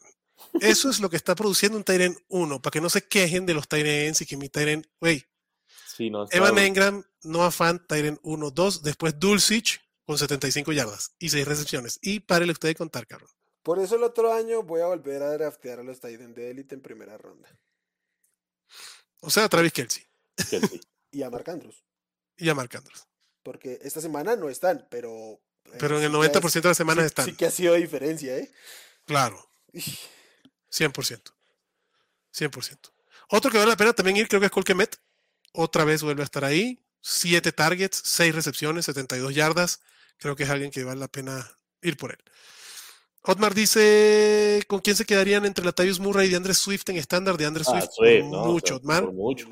Eso 0.60 0.90
es 0.90 1.00
lo 1.00 1.10
que 1.10 1.16
está 1.18 1.36
produciendo 1.36 1.78
un 1.78 1.84
Tyrant 1.84 2.18
1, 2.30 2.62
para 2.62 2.72
que 2.72 2.82
no 2.82 2.90
se 2.90 3.08
quejen 3.08 3.46
de 3.46 3.54
los 3.54 3.68
Tyrants 3.68 4.22
y 4.22 4.26
que 4.26 4.38
mi 4.38 4.50
Tyrant, 4.50 4.86
güey, 5.00 5.26
Sí, 5.86 6.10
no. 6.10 6.24
estaba- 6.24 6.48
Evan 6.50 6.58
Engram, 6.64 7.04
Noah 7.24 7.52
Fant, 7.52 7.86
Tyrant 7.88 8.20
1, 8.24 8.52
2, 8.52 8.84
después 8.84 9.20
Dulcich 9.20 9.80
con 10.06 10.18
75 10.18 10.72
yardas 10.74 11.14
y 11.20 11.30
6 11.30 11.48
recepciones. 11.48 12.00
Y 12.02 12.20
párele 12.22 12.52
usted 12.54 12.70
de 12.70 12.76
contar, 12.76 13.06
cabrón. 13.08 13.30
Por 13.64 13.78
eso 13.80 13.96
el 13.96 14.04
otro 14.04 14.34
año 14.34 14.64
voy 14.64 14.82
a 14.82 14.88
volver 14.88 15.22
a 15.22 15.32
draftear 15.34 15.80
a 15.80 15.84
los 15.84 16.00
Titans 16.00 16.36
de 16.36 16.50
élite 16.52 16.74
en 16.76 16.82
primera 16.82 17.18
ronda. 17.18 17.48
O 19.22 19.30
sea, 19.30 19.48
Travis 19.50 19.72
Kelsey 19.74 20.04
Kelsey. 20.50 20.82
Y 21.14 21.24
a 21.24 21.30
Mark 21.30 21.50
Andrews. 21.50 21.84
y 22.38 22.48
a 22.50 22.56
Mark 22.56 22.76
Andrews. 22.76 23.06
Porque 23.44 23.80
esta 23.84 24.00
semana 24.02 24.36
no 24.38 24.50
están, 24.50 24.88
pero. 24.90 25.42
eh, 25.66 25.78
Pero 25.78 25.98
en 25.98 26.04
el 26.06 26.12
sí 26.12 26.18
que 26.32 26.40
90% 26.40 26.62
de 26.62 26.70
las 26.70 26.78
semanas 26.78 27.04
sí- 27.04 27.08
están. 27.08 27.26
Sí 27.26 27.34
que 27.34 27.46
ha 27.46 27.52
sido 27.52 27.74
diferencia, 27.76 28.38
¿eh? 28.38 28.50
Claro, 29.06 29.46
100%. 30.72 31.32
100%. 32.34 32.78
Otro 33.30 33.52
que 33.52 33.58
vale 33.58 33.70
la 33.72 33.78
pena 33.78 33.94
también 33.94 34.18
ir, 34.18 34.28
creo 34.28 34.40
que 34.40 34.48
es 34.48 34.52
Colquemet. 34.52 34.98
Otra 35.54 35.84
vez 35.86 36.02
vuelve 36.04 36.22
a 36.22 36.26
estar 36.26 36.44
ahí. 36.46 36.80
Siete 37.02 37.52
targets, 37.52 38.02
seis 38.04 38.34
recepciones, 38.36 38.86
72 38.86 39.34
yardas. 39.34 39.82
Creo 40.18 40.36
que 40.36 40.44
es 40.44 40.50
alguien 40.50 40.70
que 40.72 40.84
vale 40.84 41.00
la 41.00 41.08
pena 41.08 41.50
ir 41.82 41.98
por 41.98 42.12
él. 42.12 42.20
Otmar 43.24 43.54
dice, 43.54 44.64
¿con 44.68 44.80
quién 44.80 44.96
se 44.96 45.06
quedarían 45.06 45.46
entre 45.46 45.64
Latavius 45.66 46.00
Murray 46.00 46.28
y 46.28 46.30
de 46.32 46.38
Andre 46.38 46.54
Swift 46.54 46.90
en 46.90 46.98
estándar? 46.98 47.38
De 47.38 47.46
Andre 47.46 47.64
Ah, 47.68 47.72
Swift, 47.72 47.90
Swift, 47.96 48.22
por 48.22 48.32
¿no? 48.32 48.46
mucho, 48.46 48.66
O 48.66 48.68
sea, 48.68 48.76
Otmar. 48.78 49.12
mucho. 49.12 49.48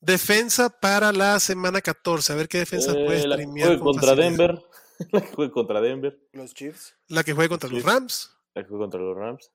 Defensa 0.00 0.68
para 0.70 1.12
la 1.12 1.38
semana 1.40 1.80
14. 1.80 2.32
A 2.32 2.36
ver 2.36 2.48
qué 2.48 2.58
defensa 2.58 2.92
Eh, 2.92 3.04
puede 3.04 3.26
la 3.26 3.36
que 3.36 3.42
streamear 3.42 3.66
juegue 3.68 3.82
con 3.82 3.92
contra 3.94 4.08
facilidad. 4.16 4.30
Denver. 4.38 4.62
La 5.12 5.20
que 5.22 5.28
juegue 5.34 5.50
contra 5.52 5.80
Denver. 5.80 6.28
Los 6.32 6.52
Chiefs, 6.52 6.94
La 7.08 7.24
que 7.24 7.32
juegue 7.32 7.48
contra 7.48 7.70
los. 7.70 7.82
Rams. 7.82 8.30
Contra 8.68 9.00
los 9.00 9.16
Rams. 9.16 9.50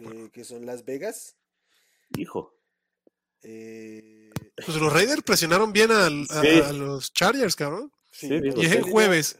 Eh, 0.00 0.30
que 0.32 0.44
son 0.44 0.64
Las 0.66 0.84
Vegas. 0.84 1.36
Hijo. 2.16 2.54
eh, 3.42 4.30
Pues 4.64 4.76
los 4.78 4.92
Raiders 4.92 5.22
presionaron 5.22 5.72
bien 5.72 5.90
al- 5.92 6.26
a, 6.30 6.40
Sí. 6.40 6.48
a 6.60 6.72
los 6.72 7.12
Chargers, 7.12 7.54
cabrón. 7.54 7.92
sí, 8.10 8.28
Y 8.28 8.34
es 8.34 8.42
esa 8.54 8.60
el 8.62 8.70
línea- 8.80 8.90
jueves. 8.92 9.38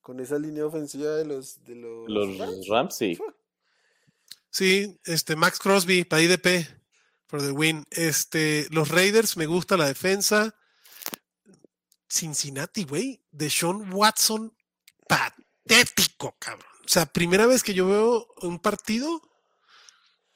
Con 0.00 0.20
esa 0.20 0.38
línea 0.38 0.66
ofensiva 0.66 1.10
de 1.16 1.24
los, 1.24 1.64
de 1.64 1.74
los, 1.74 2.08
Los 2.08 2.38
Rams. 2.38 2.68
Rams, 2.68 2.94
sí. 2.96 3.18
Sí, 4.50 5.00
este 5.04 5.34
Max 5.34 5.58
Crosby 5.58 6.04
para 6.04 6.22
IDP 6.22 6.66
for 7.26 7.40
the 7.40 7.50
win. 7.50 7.84
Este, 7.90 8.66
los 8.70 8.90
Raiders 8.90 9.36
me 9.36 9.46
gusta 9.46 9.76
la 9.76 9.86
defensa. 9.88 10.54
Cincinnati, 12.08 12.84
güey, 12.84 13.20
de 13.32 13.50
Sean 13.50 13.92
Watson, 13.92 14.56
patético, 15.08 16.36
cabrón. 16.38 16.70
O 16.86 16.88
sea, 16.88 17.06
primera 17.06 17.46
vez 17.46 17.64
que 17.64 17.74
yo 17.74 17.88
veo 17.88 18.28
un 18.42 18.60
partido 18.60 19.20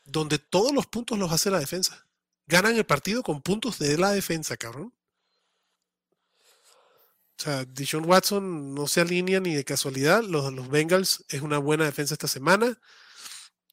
donde 0.05 0.41
todos 0.41 0.73
los 0.73 0.87
puntos 0.87 1.17
los 1.17 1.31
hace 1.31 1.51
la 1.51 1.61
defensa. 1.61 2.07
Ganan 2.47 2.77
el 2.77 2.85
partido 2.85 3.23
con 3.23 3.41
puntos 3.41 3.79
de 3.79 3.97
la 3.97 4.11
defensa, 4.11 4.57
cabrón. 4.57 4.93
O 7.39 7.43
sea, 7.43 7.65
Deshaun 7.65 8.05
Watson 8.05 8.75
no 8.75 8.89
se 8.89 9.01
alinea 9.01 9.39
ni 9.39 9.55
de 9.55 9.65
casualidad. 9.65 10.25
Los, 10.25 10.53
los 10.53 10.69
Bengals 10.69 11.25
es 11.29 11.41
una 11.41 11.59
buena 11.59 11.85
defensa 11.85 12.15
esta 12.15 12.27
semana. 12.27 12.77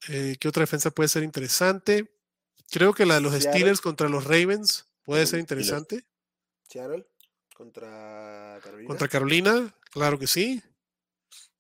Eh, 0.10 0.38
¿Qué 0.40 0.48
otra 0.48 0.62
defensa 0.62 0.92
puede 0.92 1.10
ser 1.10 1.24
interesante? 1.24 2.14
Creo 2.70 2.94
que 2.94 3.08
la 3.08 3.16
de 3.16 3.22
los 3.22 3.32
Seattle. 3.32 3.52
Steelers 3.52 3.82
contra 3.82 4.08
los 4.08 4.26
Ravens 4.26 4.86
puede 5.04 5.26
ser 5.26 5.40
interesante. 5.40 6.06
Seattle 6.70 7.08
contra 7.56 8.60
Carolina. 8.64 8.88
Contra 8.88 9.08
Carolina, 9.08 9.76
claro 9.90 10.20
que 10.20 10.28
sí. 10.28 10.62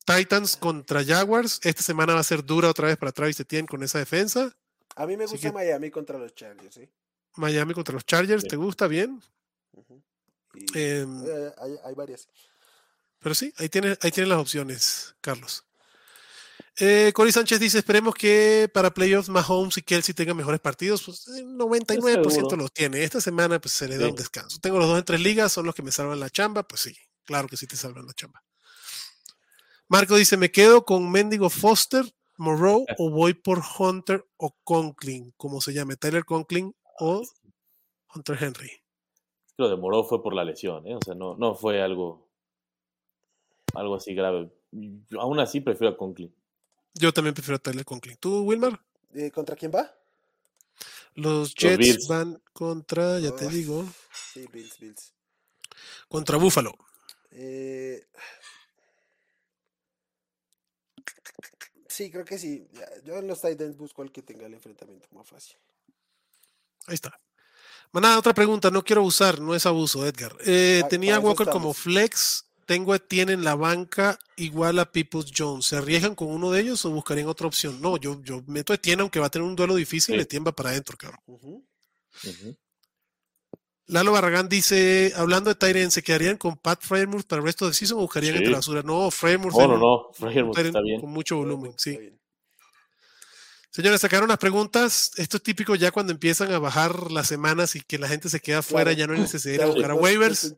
Titans 0.08 0.56
contra 0.56 1.04
Jaguars. 1.04 1.60
Esta 1.63 1.84
semana 1.84 2.13
va 2.13 2.22
a 2.22 2.24
ser 2.24 2.43
dura 2.46 2.70
otra 2.70 2.88
vez 2.88 2.98
para 2.98 3.12
Travis 3.12 3.39
Etienne 3.39 3.67
con 3.67 3.84
esa 3.84 4.00
defensa. 4.00 4.56
A 4.96 5.06
mí 5.06 5.17
me 5.17 5.26
gusta 5.26 5.50
que- 5.50 5.54
Miami 5.54 5.91
contra 5.91 6.17
los 6.17 6.34
Chargers, 6.34 6.78
¿eh? 6.78 6.89
Miami 7.36 7.74
contra 7.74 7.93
los 7.93 8.06
Chargers, 8.06 8.43
Sí. 8.43 8.48
¿te 8.48 8.56
gusta? 8.56 8.88
Bien. 8.88 9.22
Y, 10.56 10.80
Em, 10.80 11.24
eh, 11.28 11.52
hay, 11.62 11.76
hay 11.84 11.93
varias. 11.93 12.28
Pero 13.20 13.36
sí, 13.36 13.54
ahí 13.58 13.70
tienes, 13.70 13.98
ahí 14.02 14.12
tienes 14.12 14.30
las 14.30 14.39
opciones, 14.39 15.15
Carlos. 15.22 15.63
Eh, 16.80 17.12
Cory 17.13 17.32
Sánchez 17.32 17.60
dice, 17.60 17.80
esperemos 17.80 18.13
que 18.15 18.70
para 18.74 18.93
playoffs 18.93 19.30
Mahomes 19.30 19.78
y 19.78 19.82
Kelsey 19.82 20.13
tengan 20.15 20.38
mejores 20.38 20.60
partidos. 20.60 21.04
Pues 21.04 21.28
el 21.28 21.46
99% 21.58 22.30
seguro. 22.32 22.58
los 22.58 22.72
tiene. 22.72 23.04
Esta 23.04 23.20
semana 23.20 23.60
pues 23.60 23.74
se 23.74 23.88
le 23.88 23.98
da 23.98 24.06
Sí. 24.06 24.12
un 24.12 24.15
descanso. 24.15 24.60
Tengo 24.60 24.78
los 24.78 24.88
dos 24.88 24.98
en 25.00 25.04
tres 25.06 25.20
ligas, 25.20 25.52
son 25.52 25.65
los 25.65 25.76
que 25.76 25.82
me 25.84 25.91
salvan 25.91 26.20
la 26.20 26.30
chamba. 26.30 26.63
Pues 26.67 26.82
sí, 26.82 26.96
claro 27.26 27.48
que 27.48 27.58
sí 27.58 27.65
te 27.67 27.76
salvan 27.76 28.06
la 28.06 28.13
chamba. 28.13 28.43
Marco 29.89 30.15
dice, 30.15 30.38
me 30.38 30.52
quedo 30.52 30.84
con 30.86 31.10
Mendigo 31.12 31.50
Foster, 31.50 32.04
Moreau 32.38 32.86
o 33.00 33.10
voy 33.10 33.34
por 33.34 33.62
Hunter 33.80 34.26
o 34.38 34.56
Conklin, 34.63 35.34
como 35.38 35.62
se 35.62 35.73
llame, 35.73 35.95
Tyler 35.97 36.26
Conklin 36.26 36.76
o 37.00 37.21
Hunter 38.13 38.38
Henry. 38.41 38.71
lo 39.58 39.69
demoró 39.69 40.04
fue 40.04 40.21
por 40.21 40.34
la 40.34 40.43
lesión, 40.43 40.86
¿eh? 40.88 40.95
O 40.95 41.00
sea, 41.04 41.15
no, 41.15 41.36
no 41.38 41.56
fue 41.56 41.82
algo, 41.82 42.28
algo 43.73 43.95
así 43.95 44.13
grave. 44.13 44.52
Aún 45.19 45.39
así 45.39 45.62
prefiero 45.62 45.93
a 45.93 45.97
Conklin. 45.97 46.34
Yo 46.93 47.13
también 47.13 47.34
prefiero 47.34 47.56
a 47.58 47.60
Tyler 47.60 47.86
Conklin. 47.86 48.17
¿Tú, 48.17 48.41
Wilmar? 48.43 48.80
Eh, 49.13 49.32
¿Contra 49.32 49.56
quién 49.56 49.71
va? 49.73 49.93
Los 51.13 51.56
Jets 51.56 52.08
van 52.08 52.41
contra, 52.54 53.19
ya 53.19 53.36
te 53.36 53.47
Uf. 53.47 53.54
digo, 53.54 53.86
Sí, 54.34 54.45
Bills, 54.52 54.78
Bills. 54.80 55.13
contra 56.08 56.38
Buffalo. 56.38 56.76
Eh, 57.32 58.06
Sí, 61.97 62.12
creo 62.12 62.25
que 62.25 62.38
sí. 62.38 62.67
Yo 63.05 63.17
en 63.17 63.25
los 63.25 63.41
Titans 63.41 63.75
busco 63.75 64.03
al 64.03 64.12
que 64.12 64.21
tenga 64.21 64.45
el 64.45 64.53
enfrentamiento 64.53 65.07
más 65.13 65.27
fácil. 65.27 65.55
Ahí 66.86 66.93
está. 66.93 67.19
Manada, 67.91 68.19
otra 68.19 68.36
pregunta, 68.36 68.69
no 68.69 68.83
quiero 68.83 69.01
abusar, 69.01 69.39
no 69.39 69.55
es 69.55 69.65
abuso, 69.65 70.05
Edgar. 70.05 70.38
Eh, 70.45 70.83
tenía 70.91 71.15
a 71.15 71.19
Walker 71.19 71.47
como 71.47 71.73
flex, 71.73 72.45
tengo 72.67 72.93
a 72.93 72.97
Etienne 72.97 73.33
en 73.33 73.43
la 73.43 73.55
banca 73.55 74.19
igual 74.36 74.77
a 74.77 74.91
Peoples 74.91 75.31
Jones. 75.36 75.65
¿Se 75.65 75.77
arriesgan 75.77 76.13
con 76.13 76.27
uno 76.27 76.51
de 76.51 76.62
ellos 76.62 76.86
o 76.86 76.91
buscarían 76.91 77.29
otra 77.29 77.47
opción? 77.47 77.81
No, 77.81 77.97
yo, 77.97 78.21
yo 78.21 78.43
meto 78.45 78.73
a 78.73 78.75
Etienne 78.75 79.01
aunque 79.01 79.19
va 79.19 79.25
a 79.25 79.31
tener 79.31 79.47
un 79.47 79.55
duelo 79.55 79.73
difícil, 79.73 80.17
Sí. 80.17 80.21
Etienne 80.21 80.45
va 80.45 80.51
para 80.51 80.69
adentro, 80.69 80.95
cabrón. 80.99 81.65
Lalo 83.88 84.12
Barragán 84.12 84.50
dice, 84.50 85.13
hablando 85.15 85.50
de 85.50 85.56
Tyren, 85.56 85.91
¿se 85.91 86.04
quedarían 86.04 86.36
con 86.38 86.58
Pat 86.58 86.82
Frymouth 86.82 87.23
para 87.26 87.39
el 87.39 87.45
resto 87.45 87.65
del 87.65 87.73
season 87.73 87.97
o 88.00 88.02
buscarían 88.02 88.34
Sí. 88.34 88.38
entre 88.39 88.52
la 88.52 88.58
basura? 88.58 88.82
No, 88.84 89.10
Frymouth 89.12 89.54
No, 89.54 89.67
no, 89.67 89.78
no. 89.78 90.12
Tyren 90.54 90.67
está 90.67 90.82
bien. 90.82 91.00
con 91.00 91.10
mucho 91.12 91.38
volumen, 91.38 91.73
sí. 91.78 91.97
Señores, 93.69 94.02
sacaron 94.02 94.28
las 94.28 94.39
preguntas. 94.39 95.12
Esto 95.17 95.38
es 95.38 95.43
típico 95.43 95.76
ya 95.76 95.91
cuando 95.91 96.12
empiezan 96.12 96.52
a 96.52 96.58
bajar 96.60 97.12
las 97.12 97.28
semanas 97.28 97.76
y 97.76 97.82
que 97.82 97.97
la 98.00 98.08
gente 98.08 98.28
se 98.28 98.39
queda 98.39 98.62
fuera, 98.62 98.86
Claro. 98.91 98.97
ya 98.97 99.08
no 99.08 99.13
hay 99.13 99.19
necesidad 99.19 99.52
de 99.52 99.56
ir 99.58 99.62
a 99.63 99.67
buscar 99.67 99.91
a 99.91 99.95
waivers. 99.95 100.56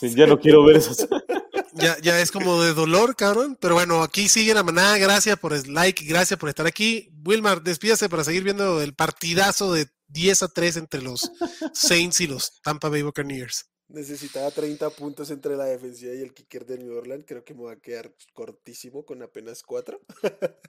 Ya 0.00 0.26
no 0.26 0.40
quiero 0.40 0.64
ver 0.64 0.76
esas. 0.76 1.06
Ya, 1.80 1.98
ya 2.00 2.20
es 2.20 2.30
como 2.30 2.62
de 2.62 2.74
dolor, 2.74 3.16
cabrón. 3.16 3.56
Pero 3.60 3.74
bueno, 3.74 4.02
aquí 4.02 4.28
sigue 4.28 4.54
la 4.54 4.62
manada. 4.62 4.98
Gracias 4.98 5.38
por 5.38 5.52
el 5.52 5.72
like, 5.72 6.04
gracias 6.04 6.38
por 6.38 6.48
estar 6.48 6.66
aquí. 6.66 7.10
Wilmar, 7.24 7.62
despídase 7.62 8.08
para 8.08 8.24
seguir 8.24 8.42
viendo 8.44 8.80
el 8.80 8.94
partidazo 8.94 9.72
de 9.72 9.88
10 10.08 10.42
a 10.42 10.48
3 10.48 10.76
entre 10.76 11.02
los 11.02 11.30
Saints 11.72 12.20
y 12.20 12.26
los 12.26 12.60
Tampa 12.62 12.88
Bay 12.88 13.02
Buccaneers. 13.02 13.66
Necesitaba 13.88 14.48
30 14.52 14.88
puntos 14.90 15.30
entre 15.32 15.56
la 15.56 15.64
defensiva 15.64 16.14
y 16.14 16.22
el 16.22 16.32
kicker 16.32 16.64
de 16.64 16.78
New 16.78 16.96
Orleans. 16.96 17.24
Creo 17.26 17.44
que 17.44 17.54
me 17.54 17.64
va 17.64 17.72
a 17.72 17.80
quedar 17.80 18.14
cortísimo 18.34 19.04
con 19.04 19.20
apenas 19.22 19.64
4. 19.64 20.00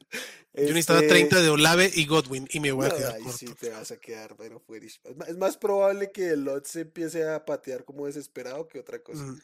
Yo 0.54 0.64
necesitaba 0.64 1.02
30 1.02 1.40
de 1.42 1.50
Olave 1.50 1.92
y 1.94 2.06
Godwin 2.08 2.48
y 2.52 2.60
me 2.60 2.72
voy 2.72 2.88
a 2.88 2.90
quedar 2.96 3.16
ahí 3.16 3.22
corto. 3.24 3.38
sí 3.38 3.46
te 3.60 3.70
vas 3.70 3.92
a 3.92 3.98
quedar, 3.98 4.36
pero 4.38 4.64
ma- 5.16 5.26
Es 5.26 5.38
más 5.38 5.56
probable 5.56 6.12
que 6.12 6.30
el 6.30 6.44
Lot 6.44 6.66
se 6.66 6.82
empiece 6.82 7.28
a 7.30 7.46
patear 7.46 7.86
como 7.86 8.08
desesperado 8.08 8.68
que 8.68 8.80
otra 8.80 9.04
cosa. 9.04 9.24
Mm, 9.24 9.40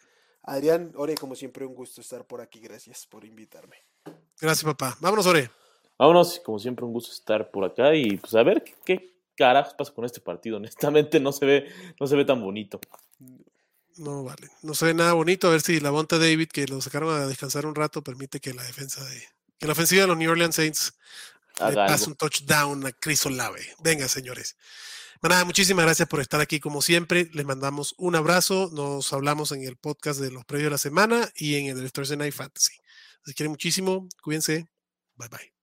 Adrián, 0.48 0.94
Ore, 0.96 1.14
como 1.16 1.36
siempre, 1.36 1.66
un 1.66 1.76
gusto 1.76 2.00
estar 2.00 2.26
por 2.26 2.40
aquí. 2.40 2.60
Gracias 2.62 3.06
por 3.06 3.26
invitarme. 3.26 3.76
Gracias, 4.40 4.64
papá. 4.64 4.98
Vámonos, 5.02 5.28
Ore. 5.28 5.52
Vámonos, 6.00 6.40
como 6.40 6.58
siempre, 6.58 6.86
un 6.86 6.94
gusto 6.94 7.12
estar 7.12 7.52
por 7.52 7.66
acá 7.66 7.94
y 7.94 8.18
pues 8.18 8.34
a 8.34 8.44
ver 8.44 8.64
qué, 8.86 9.14
carajos 9.36 9.74
pasa 9.74 9.94
con 9.94 10.06
este 10.06 10.22
partido. 10.22 10.56
Honestamente, 10.58 11.20
no 11.20 11.34
se 11.34 11.46
ve, 11.46 11.72
no 12.00 12.08
se 12.08 12.16
ve 12.16 12.24
tan 12.24 12.42
bonito. 12.42 12.80
No 13.98 14.24
vale. 14.24 14.50
No 14.62 14.74
se 14.74 14.86
ve 14.86 14.94
nada 14.94 15.12
bonito. 15.14 15.48
A 15.48 15.52
ver 15.52 15.62
si 15.62 15.82
la 15.82 15.92
Bonta 15.92 16.18
David, 16.18 16.48
que 16.48 16.66
lo 16.66 16.80
sacaron 16.80 17.14
a 17.14 17.28
descansar 17.28 17.66
un 17.66 17.76
rato, 17.76 18.02
permite 18.02 18.40
que 18.40 18.54
la 18.54 18.64
defensa 18.64 19.04
de. 19.04 19.22
Que 19.60 19.66
la 19.66 19.74
ofensiva 19.74 20.04
de 20.04 20.08
los 20.08 20.18
New 20.18 20.32
Orleans 20.32 20.56
Saints 20.56 20.94
le 21.60 21.74
pase 21.74 21.80
algo. 21.80 22.06
un 22.08 22.16
touchdown 22.16 22.86
a 22.86 22.92
Chris 22.94 23.26
Olave. 23.26 23.68
Venga, 23.84 24.08
señores. 24.08 24.56
Bueno, 25.22 25.36
nada, 25.36 25.46
muchísimas 25.46 25.86
gracias 25.86 26.08
por 26.08 26.22
estar 26.22 26.40
aquí 26.42 26.60
como 26.60 26.82
siempre. 26.82 27.30
Les 27.34 27.46
mandamos 27.46 27.96
un 27.98 28.16
abrazo. 28.16 28.70
Nos 28.74 29.12
hablamos 29.14 29.52
en 29.52 29.64
el 29.64 29.76
podcast 29.76 30.20
de 30.20 30.32
los 30.32 30.46
previos 30.46 30.68
de 30.68 30.72
la 30.72 30.78
semana 30.78 31.30
y 31.36 31.56
en 31.56 31.78
el 31.78 31.92
Thursday 31.92 32.18
Night 32.18 32.34
Fantasy. 32.34 32.74
Les 33.26 33.36
quiero 33.36 33.50
muchísimo. 33.50 34.08
Cuídense. 34.22 34.68
Bye 35.16 35.30
bye. 35.30 35.54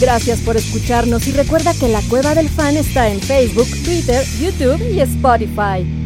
Gracias 0.00 0.40
por 0.40 0.56
escucharnos 0.56 1.26
y 1.26 1.32
recuerda 1.32 1.74
que 1.74 1.88
la 1.88 2.00
Cueva 2.08 2.34
del 2.34 2.48
Fan 2.48 2.78
está 2.78 3.10
en 3.10 3.20
Facebook, 3.20 3.68
Twitter, 3.84 4.24
YouTube 4.40 4.80
y 4.90 5.00
Spotify. 5.00 5.99